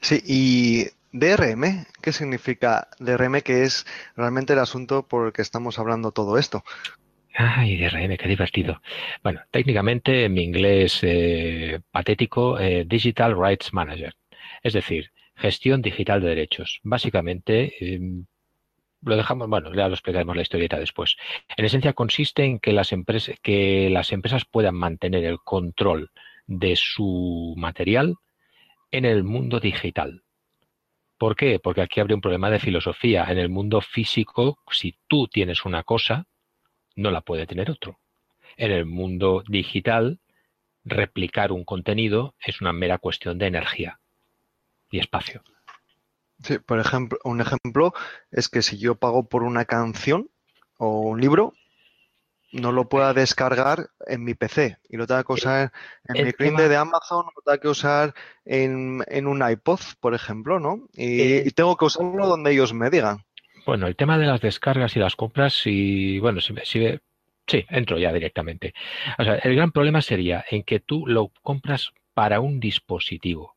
[0.00, 3.42] Sí, y DRM, ¿qué significa DRM?
[3.42, 6.64] Que es realmente el asunto por el que estamos hablando todo esto.
[7.34, 8.80] Ay, DRM, qué divertido.
[9.22, 14.14] Bueno, técnicamente en mi inglés eh, patético, eh, Digital Rights Manager.
[14.62, 16.80] Es decir, gestión digital de derechos.
[16.82, 18.26] Básicamente, em,
[19.02, 21.16] lo dejamos, bueno, ya lo explicaremos la historieta después.
[21.56, 26.10] En esencia consiste en que las, empresas, que las empresas puedan mantener el control
[26.46, 28.16] de su material
[28.90, 30.22] en el mundo digital.
[31.18, 31.58] ¿Por qué?
[31.58, 33.24] Porque aquí habría un problema de filosofía.
[33.30, 36.26] En el mundo físico, si tú tienes una cosa,
[36.96, 37.98] no la puede tener otro.
[38.56, 40.20] En el mundo digital,
[40.84, 43.99] replicar un contenido es una mera cuestión de energía
[44.90, 45.42] y espacio.
[46.42, 47.92] Sí, por ejemplo, un ejemplo
[48.30, 50.30] es que si yo pago por una canción
[50.78, 51.52] o un libro,
[52.52, 55.72] no lo pueda descargar en mi PC y lo tenga que usar
[56.08, 60.88] en mi cliente de Amazon, lo tenga que usar en, un iPod, por ejemplo, ¿no?
[60.94, 63.24] Y, tengo que usarlo donde ellos me digan.
[63.66, 66.98] Bueno, el tema de las descargas y las compras, y bueno, si, si,
[67.46, 68.74] sí, entro ya directamente.
[69.18, 73.54] O sea, el gran problema sería en que tú lo compras para un dispositivo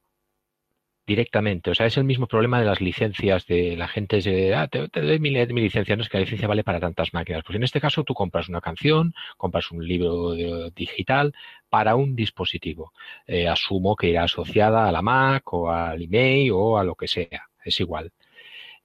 [1.05, 1.71] directamente.
[1.71, 4.21] O sea, es el mismo problema de las licencias de la gente.
[4.21, 7.43] De, ah, te, doy mi, licencia, no es que la licencia vale para tantas máquinas.
[7.45, 10.33] Pues en este caso tú compras una canción, compras un libro
[10.71, 11.33] digital
[11.69, 12.93] para un dispositivo.
[13.27, 17.07] Eh, asumo que irá asociada a la Mac o al email o a lo que
[17.07, 17.49] sea.
[17.63, 18.11] Es igual.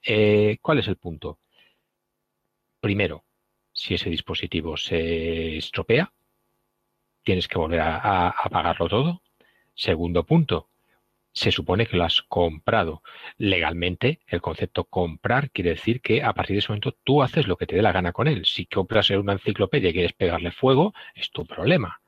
[0.02, 1.38] Eh, ¿Cuál es el punto?
[2.80, 3.24] Primero,
[3.72, 6.12] si ese dispositivo se estropea,
[7.22, 9.22] tienes que volver a, a pagarlo todo.
[9.74, 10.68] Segundo punto,
[11.38, 13.02] se supone que lo has comprado.
[13.36, 17.56] Legalmente, el concepto comprar quiere decir que a partir de ese momento tú haces lo
[17.56, 18.44] que te dé la gana con él.
[18.44, 22.00] Si compras una enciclopedia y quieres pegarle fuego, es tu problema.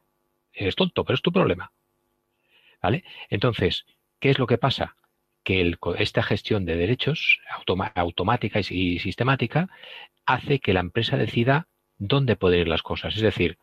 [0.52, 1.72] Eres tonto, pero es tu problema.
[2.82, 3.04] ¿Vale?
[3.28, 3.86] Entonces,
[4.18, 4.96] ¿qué es lo que pasa?
[5.42, 7.40] que esta gestión de derechos
[7.94, 9.70] automática y, sistemática
[10.26, 11.66] hace que la empresa decida
[11.96, 13.16] dónde pueden ir las cosas.
[13.16, 13.56] Es decir,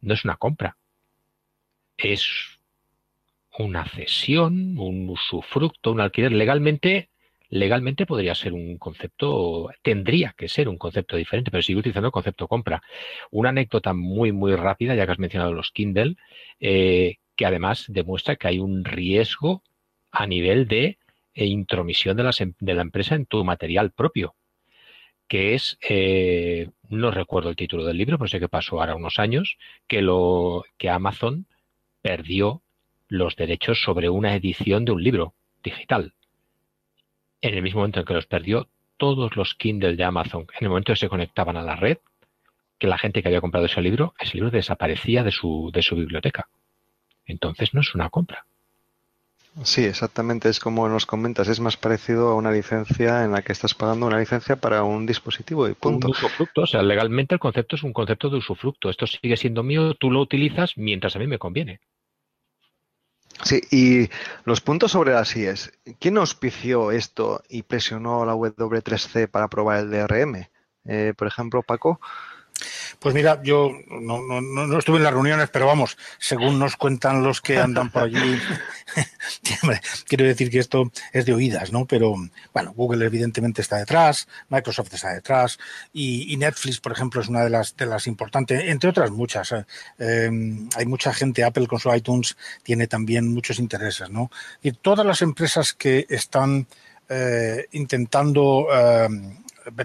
[0.00, 0.76] no es una compra,
[1.96, 2.59] es
[3.60, 6.32] una cesión, un usufructo, un alquiler.
[6.32, 7.10] Legalmente,
[7.48, 12.12] legalmente podría ser un concepto, tendría que ser un concepto diferente, pero sigue utilizando el
[12.12, 12.82] concepto compra.
[13.30, 16.16] Una anécdota muy, muy rápida, ya que has mencionado los Kindle,
[16.60, 19.62] eh, que además demuestra que hay un riesgo
[20.12, 20.98] a nivel de
[21.34, 24.34] eh, intromisión de, em, de, la empresa en tu material propio,
[25.28, 29.18] que es, eh, no recuerdo el título del libro, pero sé que pasó ahora unos
[29.18, 31.46] años, que, lo, que Amazon
[32.02, 32.62] perdió
[33.10, 36.14] los derechos sobre una edición de un libro digital.
[37.42, 40.68] En el mismo momento en que los perdió, todos los Kindle de Amazon, en el
[40.68, 41.98] momento en que se conectaban a la red,
[42.78, 45.96] que la gente que había comprado ese libro, ese libro desaparecía de su, de su
[45.96, 46.48] biblioteca.
[47.26, 48.46] Entonces no es una compra.
[49.64, 50.48] Sí, exactamente.
[50.48, 54.06] Es como nos comentas, es más parecido a una licencia en la que estás pagando
[54.06, 56.06] una licencia para un dispositivo y punto.
[56.06, 58.88] Un usufructo, o sea, legalmente el concepto es un concepto de usufructo.
[58.88, 61.80] Esto sigue siendo mío, tú lo utilizas mientras a mí me conviene.
[63.42, 64.10] Sí, y
[64.44, 65.72] los puntos sobre las IES.
[65.98, 70.48] ¿Quién auspició esto y presionó a la W3C para probar el DRM?
[70.84, 72.00] Eh, por ejemplo, Paco.
[72.98, 77.22] Pues mira, yo no, no, no, estuve en las reuniones, pero vamos, según nos cuentan
[77.22, 78.38] los que andan por allí,
[80.06, 81.86] quiero decir que esto es de oídas, ¿no?
[81.86, 82.14] Pero
[82.52, 85.58] bueno, Google evidentemente está detrás, Microsoft está detrás
[85.92, 89.52] y, Netflix, por ejemplo, es una de las de las importantes, entre otras muchas.
[89.52, 89.64] ¿eh?
[89.98, 94.30] Em, hay mucha gente, Apple con su iTunes tiene también muchos intereses, ¿no?
[94.62, 96.66] Y todas las empresas que están
[97.08, 99.36] eh, intentando em,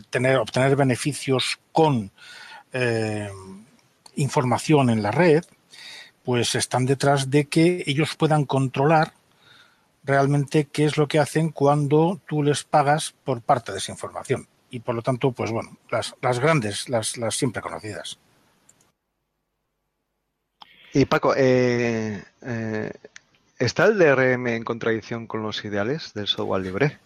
[0.10, 2.12] tener, obtener beneficios con
[2.78, 3.32] eh,
[4.16, 5.46] información en la red,
[6.26, 9.14] pues están detrás de que ellos puedan controlar
[10.04, 14.48] realmente qué es lo que hacen cuando tú les pagas por parte de esa información.
[14.70, 18.20] Y por lo tanto, pues bueno, las, grandes, las, las siempre conocidas.
[20.94, 22.92] Y Paco, eh, eh,
[23.58, 27.00] ¿está el DRM en contradicción con los ideales del software libre?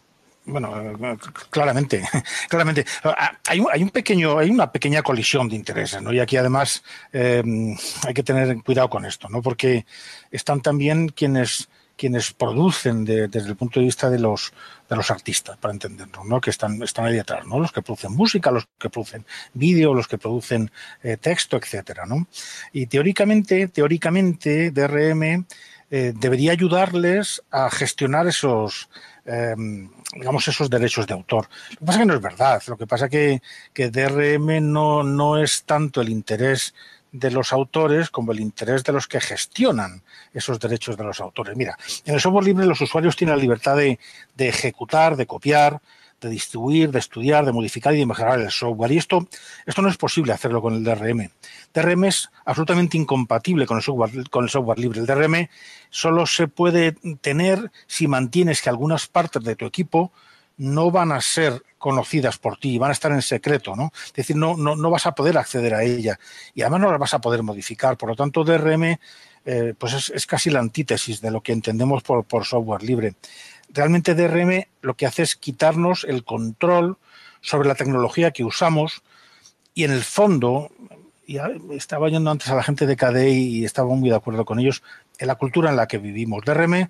[0.49, 1.17] Bueno,
[1.49, 2.07] claramente,
[2.49, 2.85] claramente.
[3.47, 6.11] Hay, hay, un pequeño, hay una pequeña colisión de intereses, ¿no?
[6.13, 6.83] Y aquí además
[7.13, 7.43] eh,
[8.05, 9.41] hay que tener cuidado con esto, ¿no?
[9.41, 9.85] Porque
[10.31, 14.53] están también quienes quienes producen desde el punto de vista de los
[14.89, 16.41] de los artistas, para entenderlo, ¿no?
[16.41, 17.59] Que están, están ahí detrás, ¿no?
[17.59, 20.71] Los que producen música, los que producen vídeo, los que producen
[21.03, 22.25] eh, texto, etcétera, ¿no?
[22.73, 25.45] Y teóricamente, teóricamente, DRM
[25.91, 28.89] eh, debería ayudarles a gestionar esos,
[29.29, 31.47] em, digamos, esos derechos de autor.
[31.71, 32.61] Lo que pasa es que no es verdad.
[32.67, 33.41] Lo que pasa es que,
[33.73, 36.73] que DRM no, no es tanto el interés
[37.11, 40.01] de los autores como el interés de los que gestionan
[40.33, 41.55] esos derechos de los autores.
[41.55, 43.99] Mira, en el software libre los usuarios tienen la libertad de,
[44.35, 45.79] de ejecutar, de copiar,
[46.19, 48.91] de distribuir, de estudiar, de modificar y de mejorar el software.
[48.91, 49.27] Y esto,
[49.65, 51.29] esto no es posible hacerlo con el DRM.
[51.73, 54.99] DRM es absolutamente incompatible con el, software, con el software libre.
[54.99, 55.49] El DRM
[55.89, 60.11] solo se puede tener si mantienes que algunas partes de tu equipo
[60.57, 63.91] no van a ser conocidas por ti, van a estar en secreto, ¿no?
[64.05, 66.19] Es decir, no, no, no vas a poder acceder a ella
[66.53, 67.97] y además no las vas a poder modificar.
[67.97, 68.97] Por lo tanto, DRM
[69.45, 73.15] eh, pues es, es, casi la antítesis de lo que entendemos por, por software libre
[73.69, 76.97] realmente DRM lo que hace es quitarnos el control
[77.41, 79.01] sobre la tecnología que usamos
[79.73, 80.71] y en el fondo,
[81.71, 84.83] estaba yendo antes a la gente de KDE y estaba muy de acuerdo con ellos,
[85.19, 86.43] en la cultura en la que vivimos.
[86.43, 86.89] DRM,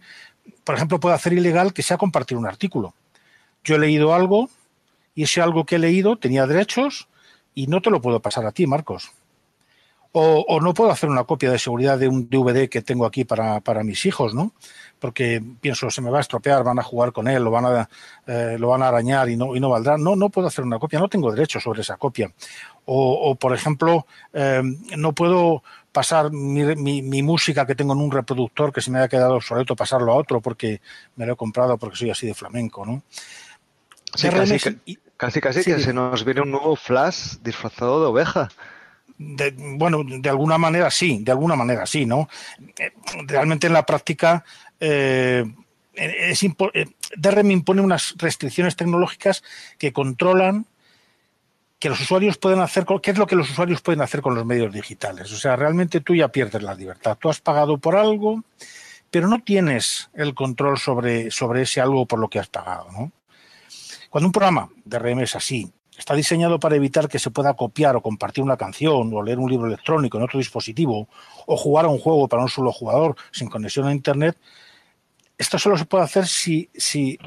[0.64, 2.94] por ejemplo, puede hacer ilegal que sea compartir un artículo.
[3.64, 4.50] Yo he leído algo
[5.14, 7.08] y ese algo que he leído tenía derechos
[7.54, 9.12] y no te lo puedo pasar a ti, Marcos.
[10.12, 13.60] O, no puedo hacer una copia de seguridad de un DVD que tengo aquí para,
[13.60, 14.54] para mis hijos, ¿no?
[15.00, 17.90] porque pienso se me va a estropear, van a jugar con él, lo van a,
[18.28, 19.98] eh, lo van a arañar y no, y no valdrá.
[19.98, 22.32] No, no puedo hacer una copia, no tengo derecho sobre esa copia.
[22.86, 24.62] O, por ejemplo, eh,
[24.98, 29.08] no puedo pasar mi, mi, música que tengo en un reproductor que se me haya
[29.08, 30.82] quedado obsoleto, pasarlo a otro porque
[31.16, 33.04] me lo he comprado porque soy así de flamenco, ¿no?
[34.16, 34.28] Sí,
[35.18, 38.50] casi, casi, que se nos viene un nuevo flash disfrazado de oveja.
[39.20, 42.30] Bueno, de alguna manera sí, de alguna manera sí, ¿no?
[42.78, 42.94] Eh,
[43.26, 44.46] realmente en la práctica
[44.80, 45.44] eh,
[45.94, 46.86] es eh,
[47.18, 49.44] DRM impone unas restricciones tecnológicas
[49.78, 50.66] que controlan
[51.80, 54.46] que los usuarios pueden hacer, qué es lo que los usuarios pueden hacer con los
[54.46, 55.32] medios digitales.
[55.32, 57.18] O sea, realmente tú ya pierdes la libertad.
[57.18, 58.44] Tú has pagado por algo,
[59.10, 62.92] pero no tienes el control sobre, sobre ese algo por lo que has pagado.
[62.92, 63.12] ¿no?
[64.10, 68.02] Cuando un programa DRM es así, está diseñado para evitar que se pueda copiar o
[68.02, 71.10] compartir una canción o leer un libro electrónico en otro dispositivo
[71.46, 74.38] o jugar a un juego para un solo jugador sin conexión a Internet,
[75.38, 77.20] esto solo se puede hacer si, si,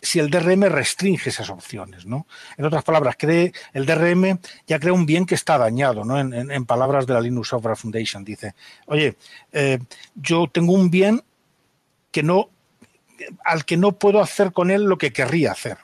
[0.00, 2.04] si el DRM restringe esas opciones.
[2.04, 2.26] ¿no?
[2.56, 6.04] En otras palabras, cree, el DRM ya crea un bien que está dañado.
[6.04, 6.18] ¿no?
[6.18, 8.54] En, palabras de la Linux Software Foundation, dice,
[8.86, 9.16] oye,
[9.52, 9.78] eh,
[10.14, 11.22] yo tengo un bien
[12.10, 12.50] que no,
[13.44, 15.78] al que no puedo hacer con él lo que querría hacer.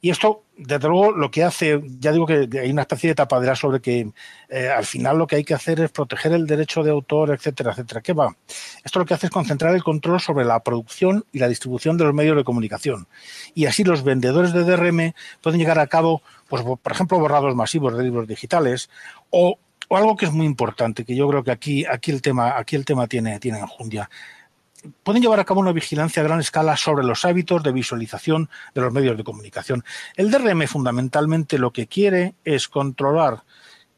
[0.00, 3.56] Y esto, desde luego, lo que hace, ya digo que hay una especie de tapadera
[3.56, 4.12] sobre que
[4.48, 7.72] eh, al final lo que hay que hacer es proteger el derecho de autor, etcétera,
[7.72, 8.00] etcétera.
[8.02, 8.36] ¿Qué va?
[8.84, 12.04] Esto lo que hace es concentrar el control sobre la producción y la distribución de
[12.04, 13.08] los medios de comunicación.
[13.54, 17.96] Y así los vendedores de DRM pueden llegar a cabo, pues, por ejemplo, borrados masivos
[17.96, 18.90] de libros digitales
[19.30, 19.58] o,
[19.90, 22.86] algo que es muy importante, que yo creo que aquí, aquí el tema, aquí el
[22.86, 24.08] tema tiene, tiene enjundia
[25.02, 28.80] pueden llevar a cabo una vigilancia a gran escala sobre los hábitos de visualización de
[28.80, 29.84] los medios de comunicación.
[30.16, 33.42] El DRM fundamentalmente lo que quiere es controlar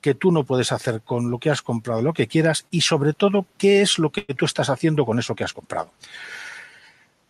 [0.00, 3.14] que tú no puedes hacer con lo que has comprado lo que quieras y sobre
[3.14, 5.92] todo qué es lo que tú estás haciendo con eso que has comprado.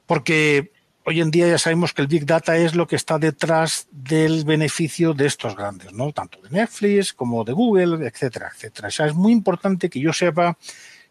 [0.07, 0.73] Porque
[1.05, 4.45] hoy en día ya sabemos que el Big Data es lo que está detrás del
[4.45, 6.13] beneficio de estos grandes, ¿no?
[6.13, 8.89] Tanto de Netflix como de Google, etcétera, etcétera.
[8.89, 10.59] O sea, es muy importante que yo sepa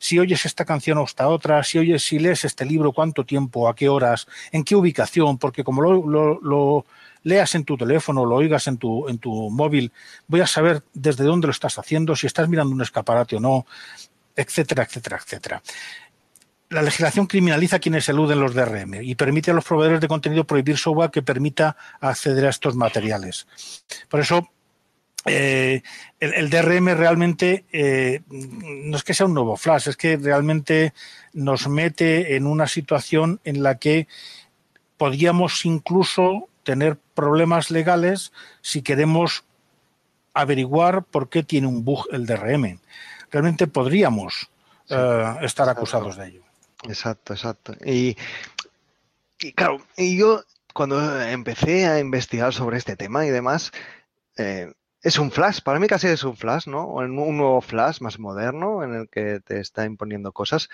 [0.04, 3.70] si oyes esta canción o esta otra, si oyes, si lees este libro, cuánto tiempo,
[3.70, 6.86] a qué horas, en qué ubicación, porque como lo,
[7.24, 9.94] leas en tu teléfono, lo oigas en tu, en tu móvil,
[10.28, 13.66] voy a saber desde dónde lo estás haciendo, si estás mirando un escaparate o no,
[14.36, 15.64] etcétera, etcétera, etcétera.
[16.68, 20.44] La legislación criminaliza a quienes eluden los DRM y permite a los proveedores de contenido
[20.44, 23.48] prohibir software que permita acceder a estos materiales.
[24.10, 24.50] Por eso,
[25.26, 25.82] eh,
[26.20, 30.94] el, DRM realmente eh, no es que sea un nuevo flash, es que realmente
[31.34, 34.08] nos mete en una situación en la que
[34.98, 39.44] podríamos incluso tener problemas legales si queremos
[40.34, 42.80] averiguar por qué tiene un bug el DRM.
[43.32, 44.50] Realmente podríamos
[44.90, 46.42] eh, estar acusados de ello.
[46.84, 47.74] Exacto, exacto.
[47.86, 48.18] Y,
[49.40, 50.44] y, claro, y yo
[50.74, 53.72] cuando empecé a investigar sobre este tema y demás,
[54.38, 54.74] eh,
[55.04, 56.88] es un flash, para mí casi es un flash, ¿no?
[56.88, 60.70] Un nuevo flash más moderno en el que te está imponiendo cosas.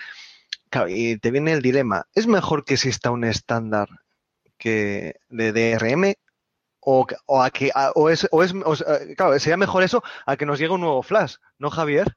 [0.70, 2.06] Claro, y te viene el dilema.
[2.14, 3.88] ¿Es mejor que exista un estándar
[4.56, 6.14] que de DRM
[6.80, 7.06] o,
[7.42, 8.54] a que o es, o es
[9.16, 12.14] claro, sería mejor eso a que nos llegue un nuevo flash, ¿no, Javier?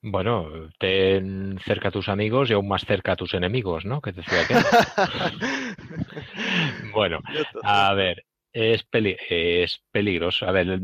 [0.00, 4.00] Bueno, ten cerca a tus amigos y aún más cerca a tus enemigos, ¿no?
[4.00, 4.54] Que te decía que.
[6.94, 7.20] bueno,
[7.62, 8.86] a ver, es,
[9.28, 10.46] es peligroso.
[10.46, 10.78] A ver,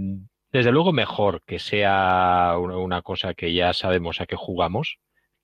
[0.54, 4.98] desde luego mejor que sea una cosa que ya sabemos a qué jugamos,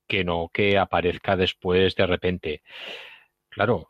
[0.07, 2.63] que no que aparezca después de repente.
[3.49, 3.89] Claro,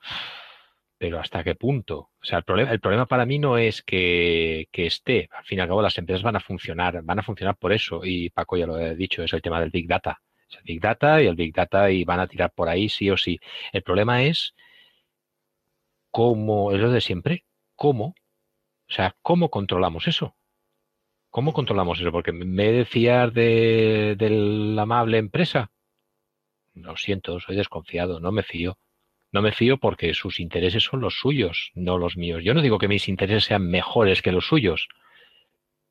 [0.99, 2.11] pero ¿hasta qué punto?
[2.23, 5.29] O sea, el problema, el problema para mí no es que, esté.
[5.33, 8.01] Al fin y al cabo, las empresas van a funcionar, van a funcionar por eso.
[8.05, 10.21] Y Paco ya lo ha dicho, es el tema del Big Data.
[10.53, 13.19] El Big Data y el Big Data y van a tirar por ahí sí o
[13.19, 13.39] sí.
[13.73, 14.55] El problema es
[16.11, 17.45] cómo, es lo de siempre,
[17.77, 18.15] cómo,
[18.89, 20.35] o sea, cómo controlamos eso.
[21.31, 22.11] ¿Cómo controlamos eso?
[22.13, 25.71] Porque me he de de, la amable empresa.
[26.75, 28.79] Lo siento, soy desconfiado, no me fío.
[29.33, 32.43] No me fío porque sus intereses son los suyos, no los míos.
[32.43, 34.89] Yo no digo que mis intereses sean mejores que los suyos,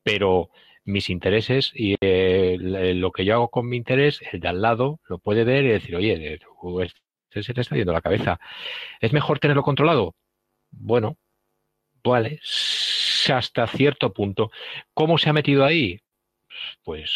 [0.02, 0.50] pero
[0.84, 2.58] mis intereses y eh,
[2.94, 5.68] lo que yo hago con mi interés, el de al lado lo puede ver y
[5.68, 6.38] decir, oye,
[6.80, 8.40] este se te está yendo la cabeza.
[9.00, 10.14] ¿Es mejor tenerlo controlado?
[10.70, 11.16] Bueno,
[12.04, 12.40] vale,
[13.28, 14.50] hasta cierto punto.
[14.94, 16.00] ¿Cómo se ha metido ahí?
[16.82, 17.12] Pues,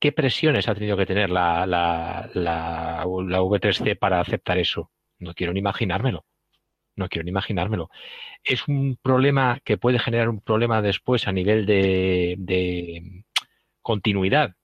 [0.00, 4.90] ¿qué presiones ha tenido que tener la, la, la, la V3C para aceptar eso?
[5.18, 6.24] No quiero ni imaginármelo.
[6.94, 7.90] No quiero ni imaginármelo.
[8.42, 13.24] Es un problema que puede generar un problema después a nivel de, de
[13.82, 14.54] continuidad,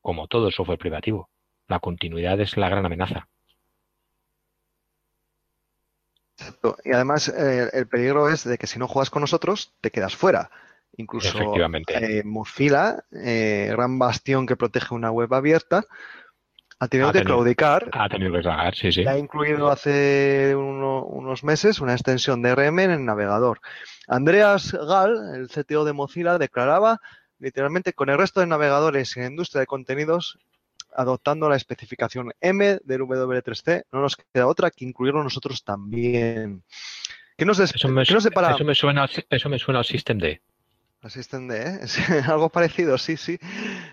[0.00, 1.30] como todo el software privativo.
[1.68, 3.28] La continuidad es la gran amenaza.
[6.84, 10.16] Y además eh, el peligro es de que si no juegas con nosotros, te quedas
[10.16, 10.50] fuera.
[10.96, 11.54] Incluso
[11.88, 15.84] eh, Mozilla, eh, gran bastión que protege una web abierta,
[16.78, 17.90] ha tenido que claudicar.
[17.92, 19.06] Ha tenido que claudicar, sí, sí.
[19.06, 23.60] Ha incluido hace unos meses una extensión de RM en el navegador.
[24.08, 27.00] Andreas Gall, el CTO de Mozilla, declaraba
[27.38, 30.38] literalmente con el resto de navegadores en industria de contenidos
[30.94, 36.62] adoptando la especificación M del W3C, no nos queda otra que incluirlo nosotros también.
[37.36, 38.54] ¿Qué nos, eso, me, ¿qué separa?
[38.54, 40.40] eso, me suena, eso me suena al System D.
[41.02, 41.80] Al System D, ¿eh?
[42.28, 43.38] algo parecido, sí, sí.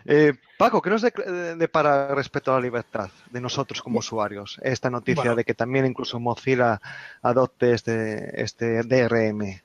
[0.05, 4.59] Eh, Paco, ¿qué nos depara respecto a la libertad de nosotros como usuarios?
[4.61, 6.81] Esta noticia de que también incluso Mozilla
[7.21, 9.61] adopte este, este DRM.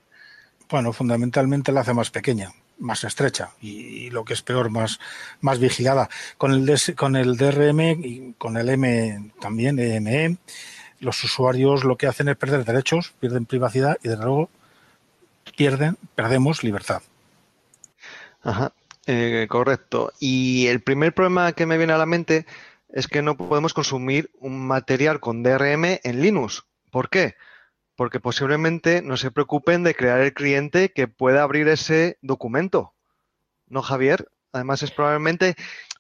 [0.71, 2.53] Bueno, fundamentalmente la hace más pequeña
[2.83, 5.01] más estrecha y, lo que es peor, más,
[5.41, 6.09] más vigilada.
[6.37, 10.37] Con el, con el DRM y con el M también, EME,
[11.01, 14.51] los usuarios lo que hacen es perder derechos, pierden privacidad y desde luego
[15.57, 17.03] pierden, perdemos libertad.
[18.43, 18.73] Ajá,
[19.07, 20.13] eh, correcto.
[20.21, 22.47] Y el primer problema que me viene a la mente
[22.89, 26.65] es que no podemos consumir un material con DRM en Linux.
[26.91, 27.37] ¿Por qué?
[27.97, 32.95] Porque posiblemente no se preocupen de crear el cliente que pueda abrir ese documento.
[33.67, 34.29] ¿No, Javier?
[34.53, 35.55] Además, es probablemente,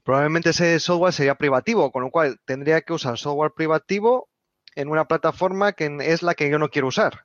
[0.05, 4.29] probablemente ese software sería privativo, con lo cual tendría que usar software privativo
[4.75, 7.25] en una plataforma que es la que yo no quiero usar.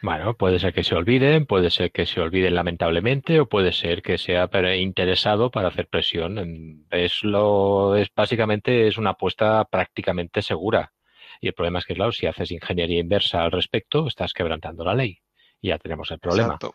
[0.00, 4.02] Bueno, puede ser que se olviden, puede ser que se olviden lamentablemente, o puede ser
[4.02, 6.86] que sea interesado para hacer presión.
[6.90, 10.92] Es lo, es básicamente es una apuesta prácticamente segura.
[11.40, 14.94] Y el problema es que, claro, si haces ingeniería inversa al respecto, estás quebrantando la
[14.94, 15.20] ley.
[15.60, 16.54] Y ya tenemos el problema.
[16.54, 16.74] Exacto.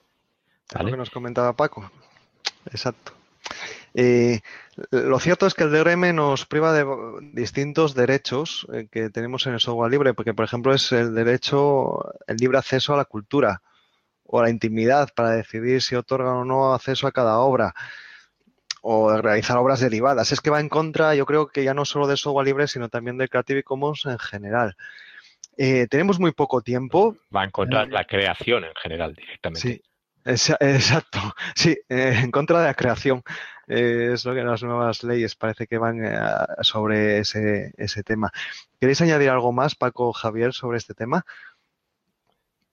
[0.79, 1.91] lo que nos comentaba Paco.
[2.65, 3.13] Exacto.
[3.93, 4.39] Eh,
[4.91, 6.85] lo cierto es que el DRM nos priva de
[7.33, 11.99] distintos derechos eh, que tenemos en el software libre, porque por ejemplo es el derecho,
[12.25, 13.61] el libre acceso a la cultura
[14.23, 17.75] o a la intimidad para decidir si otorgan o no acceso a cada obra
[18.85, 20.33] o realizar obras derivadas.
[20.33, 22.89] Es que va en contra, yo creo que ya no solo del software libre, sino
[22.89, 24.75] también del Creative Commons en general.
[25.57, 27.15] Eh, tenemos muy poco tiempo.
[27.33, 29.61] Va en contra de la creación en general directamente.
[29.61, 29.81] Sí,
[30.25, 31.19] exacto.
[31.55, 33.23] Sí, en contra de la creación.
[33.67, 36.19] Eh, es lo que las nuevas leyes parece que van eh,
[36.61, 38.33] sobre ese, ese tema.
[38.81, 41.25] ¿Queréis añadir algo más, Paco Javier, sobre este tema?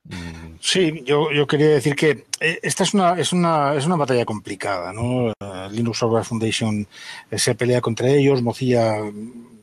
[0.05, 3.97] Mm, sí, yo, yo, quería decir que eh, esta es una, es una, es una
[3.97, 5.33] batalla complicada, ¿no?
[5.71, 6.87] Linux Software Foundation
[7.31, 8.97] se pelea contra ellos, Mozilla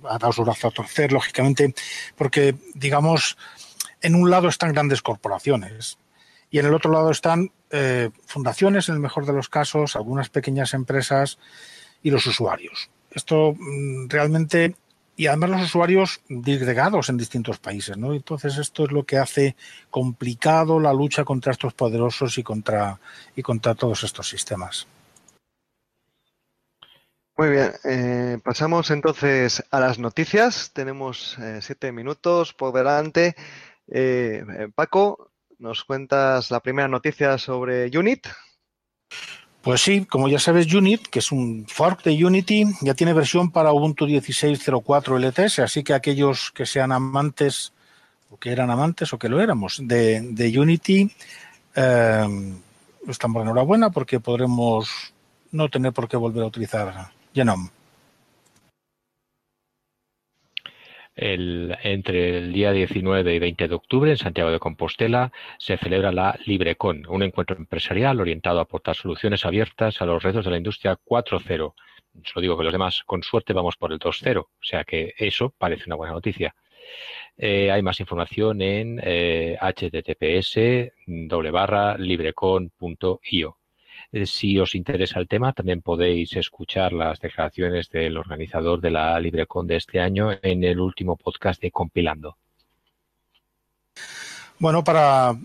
[0.04, 1.74] ha dado su brazo a torcer, lógicamente,
[2.16, 3.38] porque, digamos,
[4.02, 5.98] en un lado están grandes corporaciones,
[6.50, 10.30] y en el otro lado están eh, fundaciones, en el mejor de los casos, algunas
[10.30, 11.38] pequeñas empresas
[12.02, 12.90] y los usuarios.
[13.12, 14.76] Esto mm, realmente,
[15.18, 18.14] y además los usuarios disgregados en distintos países, ¿no?
[18.14, 19.58] Entonces esto es lo que hace
[19.90, 23.00] complicado la lucha contra estos poderosos y contra,
[23.36, 24.88] y contra todos estos sistemas.
[27.36, 30.72] Muy bien, eh, pasamos entonces a las noticias.
[30.74, 33.36] Tenemos eh, siete minutos por delante.
[34.76, 38.28] Paco, ¿Nos cuentas la primera noticia sobre Unit?
[39.68, 43.52] Pues sí, como ya sabes, Unit, que es un fork de Unity, ya tiene versión
[43.52, 47.74] para Ubuntu 16.04 LTS, así que aquellos que sean amantes,
[48.30, 51.12] o que eran amantes, o que lo éramos, de, Unity,
[51.76, 52.56] eh,
[53.10, 55.14] estamos enhorabuena porque podremos
[55.52, 57.70] no tener por qué volver a utilizar Genome.
[61.18, 66.38] Entre el día 19 y 20 de octubre en Santiago de Compostela se celebra la
[66.46, 70.98] LibreCon, un encuentro empresarial orientado a aportar soluciones abiertas a los retos de la industria
[71.04, 71.74] 4.0.
[72.24, 75.54] Solo digo que los demás, con suerte, vamos por el 2.0, o sea que eso
[75.58, 76.56] parece una buena noticia.
[77.38, 80.58] Eh, hay más información en eh, https
[81.98, 83.58] librecon.io.
[84.12, 89.20] Eh, si os interesa el tema, también podéis escuchar las declaraciones del organizador de la
[89.20, 92.38] LibreCon de este año en el último podcast de Compilando.
[94.60, 95.36] Bueno, para,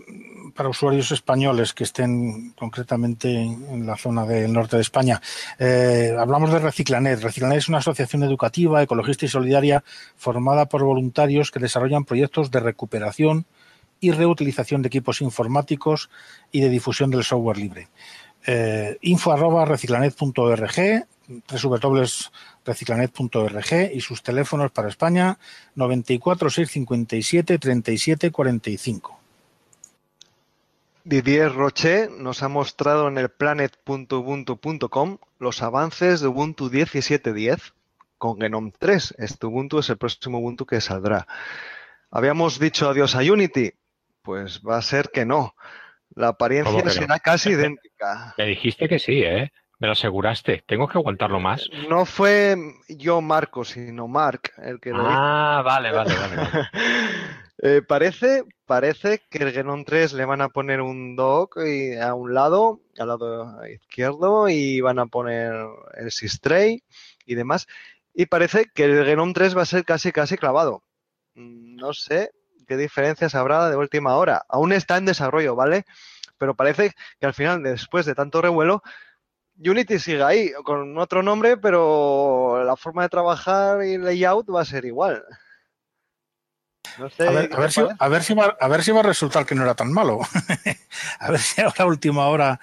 [0.67, 5.21] usuarios españoles que estén concretamente en la zona del norte de España,
[5.59, 7.21] eh, hablamos de Reciclanet.
[7.21, 9.83] Reciclanet es una asociación educativa, ecologista y solidaria
[10.15, 13.45] formada por voluntarios que desarrollan proyectos de recuperación
[13.99, 16.09] y reutilización de equipos informáticos
[16.51, 17.89] y de difusión del software libre
[18.45, 25.39] eh, info arroba reciclanet.org, www.reciclanet.org y sus teléfonos para España
[25.75, 29.19] 94 657 37 45.
[31.05, 37.73] Didier Roche nos ha mostrado en el planet.ubuntu.com los avances de Ubuntu 17.10
[38.17, 39.15] con Genome 3.
[39.17, 41.27] Este Ubuntu es el próximo Ubuntu que saldrá.
[42.09, 43.73] Habíamos dicho adiós a Unity,
[44.21, 45.55] pues va a ser que no.
[46.15, 48.33] La apariencia será casi idéntica.
[48.37, 49.51] Me dijiste que sí, ¿eh?
[49.79, 50.63] Me lo aseguraste.
[50.65, 51.69] ¿Tengo que aguantarlo más?
[51.89, 52.55] No fue
[52.87, 56.69] yo, Marco, sino Mark el que lo Ah, vale, vale, vale.
[57.65, 61.59] Eh, parece, parece que el Genon 3 le van a poner un dock
[62.01, 65.53] a un lado, al lado izquierdo, y van a poner
[65.93, 66.83] el Sistray
[67.25, 67.67] y demás.
[68.13, 70.83] Y parece que el Genom 3 va a ser casi, casi clavado.
[71.35, 72.31] Mm, no sé,
[72.63, 74.45] qué diferencias habrá de última hora.
[74.49, 75.85] Aún está en desarrollo, ¿vale?
[76.37, 78.83] Pero parece que al final, después de tanto revuelo,
[79.57, 84.65] Unity sigue ahí, con otro nombre, pero la forma de trabajar y layout va a
[84.65, 85.23] ser igual.
[86.97, 88.07] No sé, a, ver, si, va, a,
[88.67, 90.19] ver, si va, a resultar que no era tan malo.
[91.19, 92.59] a ver si a última hora,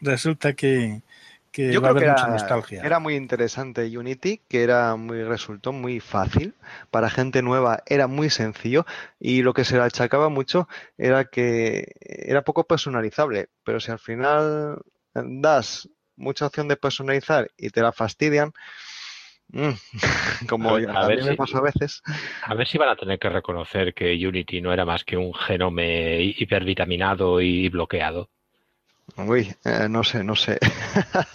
[0.00, 1.02] resulta que,
[1.58, 2.82] que Yo va a creo haber que mucha era, nostalgia.
[2.86, 6.54] era muy interesante Unity, que era muy resultó muy fácil
[6.90, 8.86] para gente nueva, era muy sencillo
[9.20, 13.98] y lo que se le achacaba mucho era que era poco personalizable, pero si al
[13.98, 14.78] final
[15.14, 18.52] das mucha opción de personalizar y te la fastidian,
[19.48, 19.70] mm,
[20.48, 22.02] como A ver- a, a mí ver me si- pasa a veces,
[22.42, 25.32] A ver si van a tener que reconocer que Unity no era más que un
[25.34, 28.30] genome hi- hipervitaminado y bloqueado.
[29.16, 30.58] Uy, eh, no sé, no sé.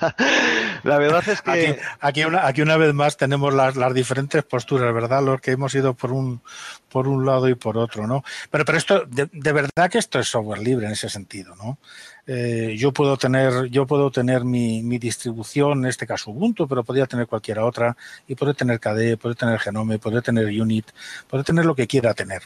[0.84, 4.44] La verdad es que Aquí, aquí, una, aquí una vez más tenemos las, las diferentes
[4.44, 5.24] posturas, ¿verdad?
[5.24, 6.42] Los que hemos ido por un,
[6.90, 8.24] por un lado y por otro, ¿no?
[8.52, 11.78] Pero, pero esto, de, de verdad que esto es software libre en ese sentido, ¿no?
[12.26, 16.84] Eh, yo puedo tener, yo puedo tener mi, mi distribución, en este caso Ubuntu, pero
[16.84, 17.98] podría tener cualquiera otra,
[18.28, 20.88] y puede tener KDE, puede tener Genome, puede tener Unit,
[21.30, 22.44] puede tener lo que quiera tener,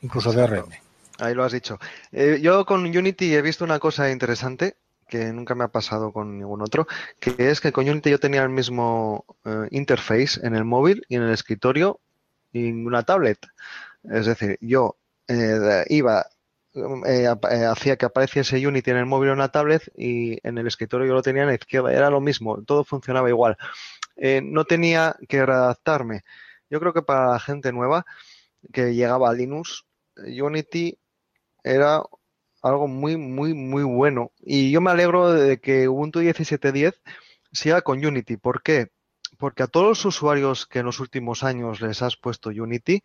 [0.00, 0.32] incluso.
[0.32, 0.85] DRM.
[1.18, 1.78] Ahí lo has dicho.
[2.12, 4.76] Eh, yo con Unity he visto una cosa interesante
[5.08, 6.86] que nunca me ha pasado con ningún otro,
[7.20, 11.16] que es que con Unity yo tenía el mismo eh, interface en el móvil y
[11.16, 12.00] en el escritorio
[12.52, 13.38] y en una tablet.
[14.04, 14.96] Es decir, yo
[15.28, 16.26] eh, iba,
[16.74, 17.26] eh,
[17.66, 21.06] hacía que apareciese Unity en el móvil o en la tablet y en el escritorio
[21.06, 21.92] yo lo tenía en la izquierda.
[21.92, 23.56] Era lo mismo, todo funcionaba igual.
[24.42, 26.24] No tenía que readaptarme.
[26.70, 28.06] Yo creo que para la gente nueva
[28.72, 29.84] que llegaba a Linux,
[30.16, 30.98] Unity
[31.66, 32.02] era
[32.62, 34.32] algo muy, muy, muy bueno.
[34.40, 36.94] Y yo me alegro de que Ubuntu 17.10
[37.52, 38.36] siga con Unity.
[38.36, 38.88] ¿Por qué?
[39.36, 43.02] Porque a todos los usuarios que en los últimos años les has puesto Unity,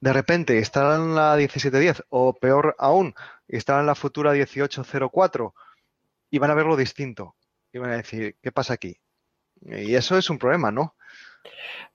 [0.00, 3.14] de repente instalan la 17.10 o peor aún,
[3.48, 5.52] instalan la futura 18.04
[6.30, 7.36] y van a verlo distinto.
[7.72, 8.96] Y van a decir, ¿qué pasa aquí?
[9.60, 10.94] Y eso es un problema, ¿no?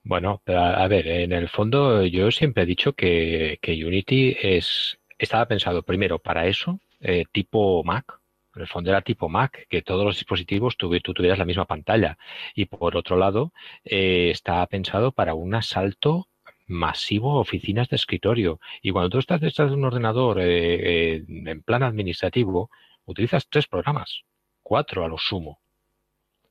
[0.04, 5.00] Bueno, a, a ver, en el fondo yo siempre he dicho que, que Unity es,
[5.24, 8.19] estaba pensado primero para eso, eh, tipo Mac.
[8.55, 12.17] El fondo era tipo Mac, que todos los dispositivos tú tuvieras la misma pantalla.
[12.53, 13.51] Y por otro lado,
[13.84, 16.28] eh, estaba pensado para un asalto
[16.67, 18.59] masivo a oficinas de escritorio.
[18.82, 22.69] Y cuando tú estás detrás de un ordenador eh, en plan administrativo,
[23.05, 24.21] utilizas tres programas,
[24.61, 25.59] cuatro a lo sumo.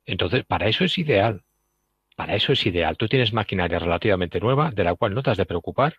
[0.05, 1.43] Entonces, para eso es ideal.
[2.15, 2.97] Para eso es ideal.
[2.97, 5.95] Tú tienes maquinaria relativamente nueva, de la cual no te has de preocupar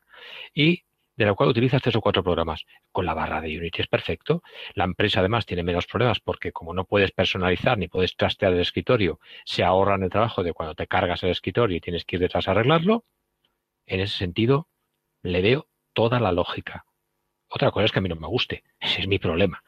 [0.54, 0.84] y
[1.16, 2.64] de la cual utilizas tres o cuatro programas.
[2.92, 4.42] Con la barra de Unity es perfecto.
[4.74, 8.60] La empresa además tiene menos problemas porque como no puedes personalizar ni puedes trastear el
[8.60, 12.20] escritorio, se ahorran el trabajo de cuando te cargas el escritorio y tienes que ir
[12.20, 13.04] detrás a arreglarlo.
[13.86, 14.68] En ese sentido,
[15.22, 16.84] le veo toda la lógica.
[17.48, 18.64] Otra cosa es que a mí no me guste.
[18.80, 19.62] Ese es mi problema.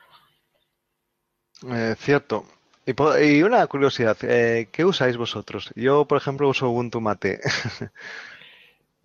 [1.71, 2.45] Eh, cierto.
[2.87, 5.73] Y, una curiosidad, eh, ¿qué usáis vosotros?
[5.75, 7.41] Yo, por ejemplo, uso Ubuntu Mate.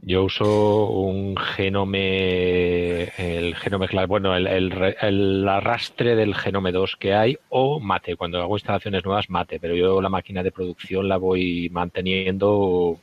[0.04, 7.38] Yo uso un genome, el genome, bueno, el, el arrastre del genome 2 que hay
[7.50, 8.16] o mate.
[8.16, 13.00] Cuando hago instalaciones nuevas, mate, pero yo la máquina de producción la voy manteniendo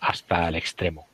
[0.00, 1.06] hasta el extremo.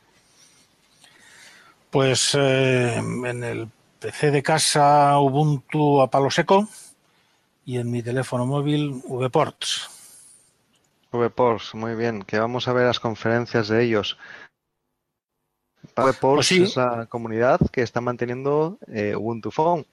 [1.91, 3.69] Pues eh, en el
[4.01, 6.67] PC de casa Ubuntu a palo seco
[7.65, 9.89] y en mi teléfono móvil VPorts.
[11.13, 14.17] VPorts, muy bien, que vamos a ver las conferencias de ellos.
[15.97, 16.63] VPorts Pues sí.
[16.63, 19.87] es la comunidad que está manteniendo eh, Ubuntu Phone.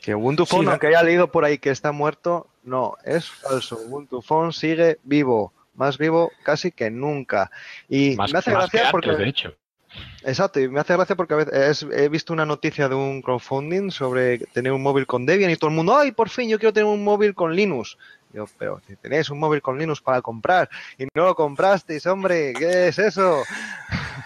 [0.00, 3.28] Que Ubuntu Sí, Phone, la- aunque haya leído por ahí que está muerto, no, es
[3.28, 3.76] falso.
[3.78, 7.50] Ubuntu Phone sigue vivo, más vivo casi que nunca.
[7.88, 9.22] Y Más, me hace más que gracia antes, porque...
[9.22, 9.54] de hecho.
[10.22, 13.22] Exacto, y me hace gracia porque a veces es- he visto una noticia de un
[13.22, 16.58] crowdfunding sobre tener un móvil con Debian y todo el mundo, ¡ay, por fin yo
[16.58, 17.96] quiero tener un móvil con Linux!
[18.34, 20.68] Yo, pero si tenéis un móvil con Linux para comprar
[20.98, 23.42] y no lo comprasteis, hombre, ¿qué es eso?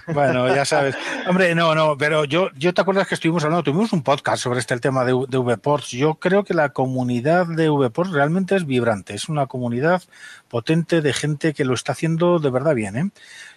[0.07, 0.96] Bueno, ya sabes.
[1.28, 4.61] Hombre, no, no, pero yo, yo te acuerdas que estuvimos hablando, tuvimos un podcast sobre
[4.61, 5.90] este el tema de, de VPorts.
[5.90, 10.03] Yo creo que la comunidad de VPorts realmente es vibrante, es una comunidad
[10.48, 13.11] potente de gente que lo está haciendo de verdad bien, ¿eh?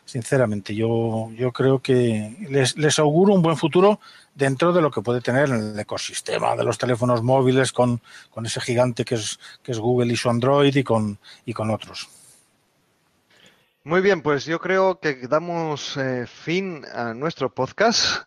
[0.06, 4.00] Sinceramente, yo, yo creo que les, les auguro un buen futuro
[4.36, 8.62] dentro de lo que puede tener el ecosistema de los teléfonos móviles con, con ese
[8.62, 12.08] gigante que es, que es Google y su Android y con, y con otros.
[13.86, 18.26] Muy bien, pues yo creo que damos eh, fin a nuestro podcast.